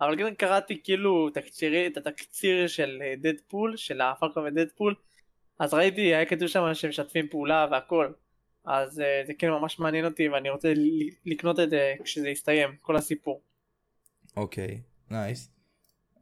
אבל 0.00 0.16
כן 0.16 0.34
קראתי 0.34 0.80
כאילו 0.84 1.30
תקצירי, 1.30 1.86
את 1.86 1.96
התקציר 1.96 2.66
של 2.66 3.02
אה, 3.02 3.14
Deadpool, 3.16 3.76
של 3.76 4.00
ה 4.00 4.07
Falcon 4.07 4.46
ו 4.46 4.51
Deadpool, 4.51 4.94
אז 5.58 5.74
ראיתי, 5.74 6.00
היה 6.00 6.26
כתוב 6.26 6.48
שם 6.48 6.74
שהם 6.74 6.90
משתפים 6.90 7.28
פעולה 7.28 7.66
והכל. 7.70 8.12
אז 8.64 9.00
אה, 9.00 9.22
זה 9.26 9.34
כן 9.34 9.50
ממש 9.50 9.78
מעניין 9.78 10.04
אותי 10.04 10.28
ואני 10.28 10.50
רוצה 10.50 10.72
לקנות 11.26 11.60
את 11.60 11.70
זה 11.70 11.94
כשזה 12.04 12.28
יסתיים, 12.28 12.76
כל 12.80 12.96
הסיפור. 12.96 13.42
אוקיי. 14.36 14.80
nice. 15.10 15.50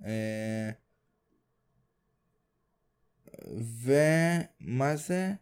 אה, 0.04 0.70
ומה 3.84 4.96
זה? 4.96 5.32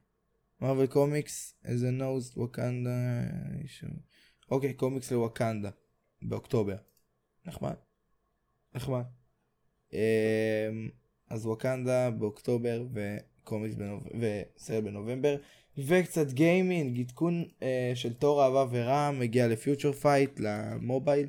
Marvel 0.60 0.86
Comics, 0.86 1.90
announce 1.90 2.32
וואקנדה. 2.36 2.90
אוקיי, 4.50 4.74
קומיקס 4.74 5.12
לוואקנדה. 5.12 5.70
באוקטובר. 6.22 6.76
נחמד. 7.46 7.74
נחמד. 8.74 9.02
אה, 9.94 10.68
אז 11.30 11.46
וואקנדה 11.46 12.10
באוקטובר 12.10 12.82
וקומיקס 12.92 13.74
בנוב... 13.74 14.02
וסרט 14.20 14.84
בנובמבר. 14.84 15.36
וקצת 15.78 16.32
גיימינג, 16.32 17.00
עדכון 17.00 17.44
אה, 17.62 17.92
של 17.94 18.12
תור 18.12 18.44
אהבה 18.44 18.64
ורעם 18.70 19.10
מגיע 19.10 19.48
ל 19.48 19.54
Future 19.54 19.92
Fight 19.92 20.40
למובייל. 20.40 21.28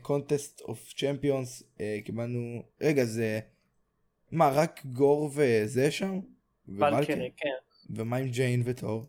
ו 0.00 0.08
Contest 0.08 0.60
of 0.60 0.92
Champions 0.96 1.62
קיבלנו 2.04 2.62
רגע 2.80 3.04
זה 3.04 3.40
מה 4.32 4.50
רק 4.54 4.80
גור 4.86 5.30
וזה 5.34 5.90
שם? 5.90 6.20
ולקרי, 6.68 7.30
כן. 7.36 7.48
ומה 7.96 8.16
עם 8.16 8.28
ג'יין 8.28 8.62
וטור? 8.64 9.06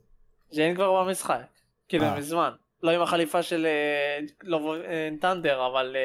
ג'יין 0.53 0.75
כבר 0.75 1.03
במשחק, 1.03 1.45
כאילו 1.87 2.03
אה. 2.03 2.17
מזמן. 2.17 2.51
לא 2.83 2.91
עם 2.91 3.01
החליפה 3.01 3.43
של 3.43 3.65
אה, 3.65 4.19
לא 4.43 4.75
טנדר, 5.21 5.67
אבל 5.67 5.95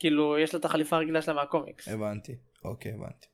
כאילו 0.00 0.38
יש 0.38 0.54
לה 0.54 0.60
את 0.60 0.64
החליפה 0.64 0.96
הרגילה 0.96 1.22
שלה 1.22 1.34
מהקומיקס. 1.34 1.88
הבנתי 1.88 2.36
אוקיי 2.64 2.92
הבנתי. 2.92 3.26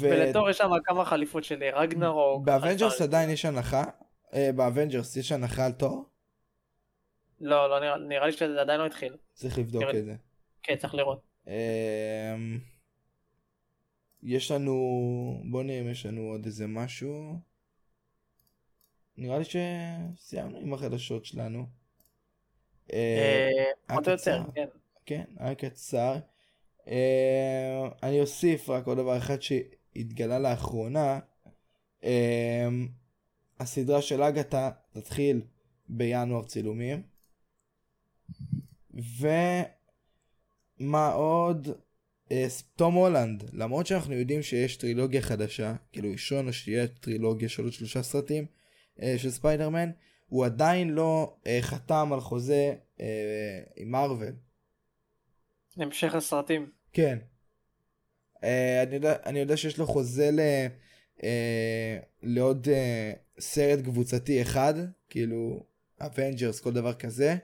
ולתור 0.00 0.50
יש 0.50 0.58
שם 0.58 0.70
כמה 0.84 1.04
חליפות 1.04 1.44
של 1.44 1.62
אה, 1.62 1.80
רגנרוק. 1.80 2.44
באבנג'רס 2.44 3.00
עדיין 3.00 3.30
יש 3.30 3.44
הנחה? 3.44 3.84
אה, 4.34 4.50
באבנג'רס 4.56 5.16
יש 5.16 5.32
הנחה 5.32 5.66
על 5.66 5.72
תור? 5.72 6.08
לא, 7.40 7.70
לא 7.70 7.80
נראה- 7.80 7.98
נראה 7.98 8.26
לי 8.26 8.32
שזה 8.32 8.60
עדיין 8.60 8.80
לא 8.80 8.86
התחיל. 8.86 9.16
צריך 9.32 9.58
לבדוק 9.58 9.82
נראה. 9.82 9.98
את 9.98 10.04
זה. 10.04 10.14
כן, 10.62 10.76
צריך 10.76 10.94
לראות. 10.94 11.22
אמ, 11.46 11.52
יש 14.22 14.50
לנו 14.50 14.74
בוא 15.50 15.62
נראה 15.62 15.80
אם 15.80 15.90
יש 15.90 16.06
לנו 16.06 16.20
עוד 16.22 16.44
איזה 16.44 16.66
משהו. 16.66 17.40
נראה 19.16 19.38
לי 19.38 19.44
שסיימנו 19.44 20.58
עם 20.58 20.74
החדשות 20.74 21.24
שלנו. 21.24 21.66
אה, 22.92 23.48
אה, 23.90 23.96
או 23.96 24.10
יותר. 24.10 24.42
כן. 24.54 24.66
כן, 25.06 25.24
היה 25.38 25.54
קצר. 25.54 26.18
אה, 26.88 27.88
אני 28.02 28.20
אוסיף 28.20 28.70
רק 28.70 28.86
עוד 28.86 28.98
דבר 28.98 29.18
אחד 29.18 29.42
שהתגלה 29.42 30.38
לאחרונה. 30.38 31.18
אה, 32.04 32.68
הסדרה 33.60 34.02
של 34.02 34.22
אגתה 34.22 34.70
תתחיל 34.92 35.42
בינואר 35.88 36.44
צילומים. 36.44 37.02
ומה 40.80 41.08
עוד? 41.12 41.68
אה, 42.32 42.46
תום 42.76 42.94
הולנד, 42.94 43.44
למרות 43.52 43.86
שאנחנו 43.86 44.14
יודעים 44.14 44.42
שיש 44.42 44.76
טרילוגיה 44.76 45.22
חדשה, 45.22 45.74
כאילו 45.92 46.10
ראשון 46.10 46.48
או 46.48 46.52
שתהיה 46.52 46.86
טרילוגיה 46.86 47.48
של 47.48 47.64
עוד 47.64 47.72
שלושה 47.72 48.02
סרטים 48.02 48.46
של 49.16 49.30
ספיידרמן, 49.30 49.90
הוא 50.26 50.44
עדיין 50.44 50.88
לא 50.88 51.36
חתם 51.60 52.10
על 52.12 52.20
חוזה 52.20 52.74
עם 53.76 53.90
מארוול. 53.90 54.32
המשך 55.82 56.14
הסרטים. 56.14 56.70
כן. 56.92 57.18
אה, 58.44 58.82
אני, 58.82 58.94
יודע, 58.94 59.16
אני 59.26 59.38
יודע 59.38 59.56
שיש 59.56 59.78
לו 59.78 59.86
חוזה 59.86 60.30
ל, 60.30 60.40
אה, 61.22 61.98
לעוד 62.22 62.68
אה, 62.68 63.12
סרט 63.40 63.84
קבוצתי 63.84 64.42
אחד, 64.42 64.74
כאילו 65.10 65.66
Avengers, 66.00 66.60
כל 66.60 66.72
דבר 66.72 66.94
כזה. 66.94 67.36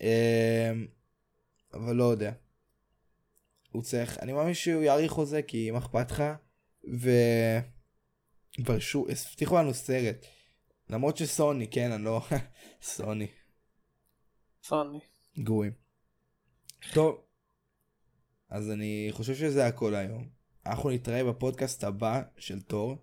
אה, 0.00 0.72
אבל 1.74 1.96
לא 1.96 2.04
יודע. 2.04 2.32
הוא 3.72 3.82
צריך, 3.82 4.18
אני 4.18 4.32
מאמין 4.32 4.54
שהוא 4.54 4.82
יאריך 4.82 5.12
חוזה 5.12 5.42
כי 5.42 5.70
מה 5.70 5.78
אכפת 5.78 6.10
לך? 6.10 6.22
ו... 7.00 7.10
כבר 8.64 8.78
שוב, 8.78 9.08
הבטיחו 9.10 9.56
לנו 9.56 9.74
סרט. 9.74 10.26
למרות 10.90 11.16
שסוני, 11.16 11.66
כן, 11.66 11.92
אני 11.92 12.04
לא... 12.04 12.20
סוני. 12.82 13.26
סוני. 14.62 15.00
גרועים. 15.38 15.87
טוב, 16.94 17.20
אז 18.50 18.70
אני 18.70 19.08
חושב 19.10 19.34
שזה 19.34 19.66
הכל 19.66 19.94
היום. 19.94 20.28
אנחנו 20.66 20.90
נתראה 20.90 21.24
בפודקאסט 21.24 21.84
הבא 21.84 22.22
של 22.38 22.60
תור. 22.60 22.96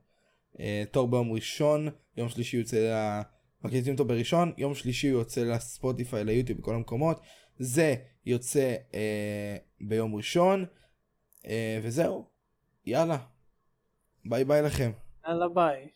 אה, 0.59 0.83
תור 0.91 1.07
ביום 1.07 1.31
ראשון, 1.31 1.87
יום 2.17 2.29
שלישי 2.29 2.57
יוצא 2.57 2.77
ל... 2.77 3.21
מקליטים 3.65 3.93
אותו 3.93 4.05
בראשון, 4.05 4.53
יום 4.57 4.75
שלישי 4.75 5.07
יוצא 5.07 5.41
לספוטיפיי, 5.41 6.23
ליוטיוב, 6.23 6.59
בכל 6.59 6.75
המקומות. 6.75 7.19
זה 7.59 7.95
יוצא 8.25 8.75
אה, 8.93 9.57
ביום 9.81 10.15
ראשון, 10.15 10.65
אה, 11.47 11.79
וזהו. 11.83 12.25
יאללה. 12.85 13.17
ביי 14.25 14.45
ביי 14.45 14.61
לכם. 14.61 14.91
יאללה 15.27 15.47
ביי. 15.49 15.89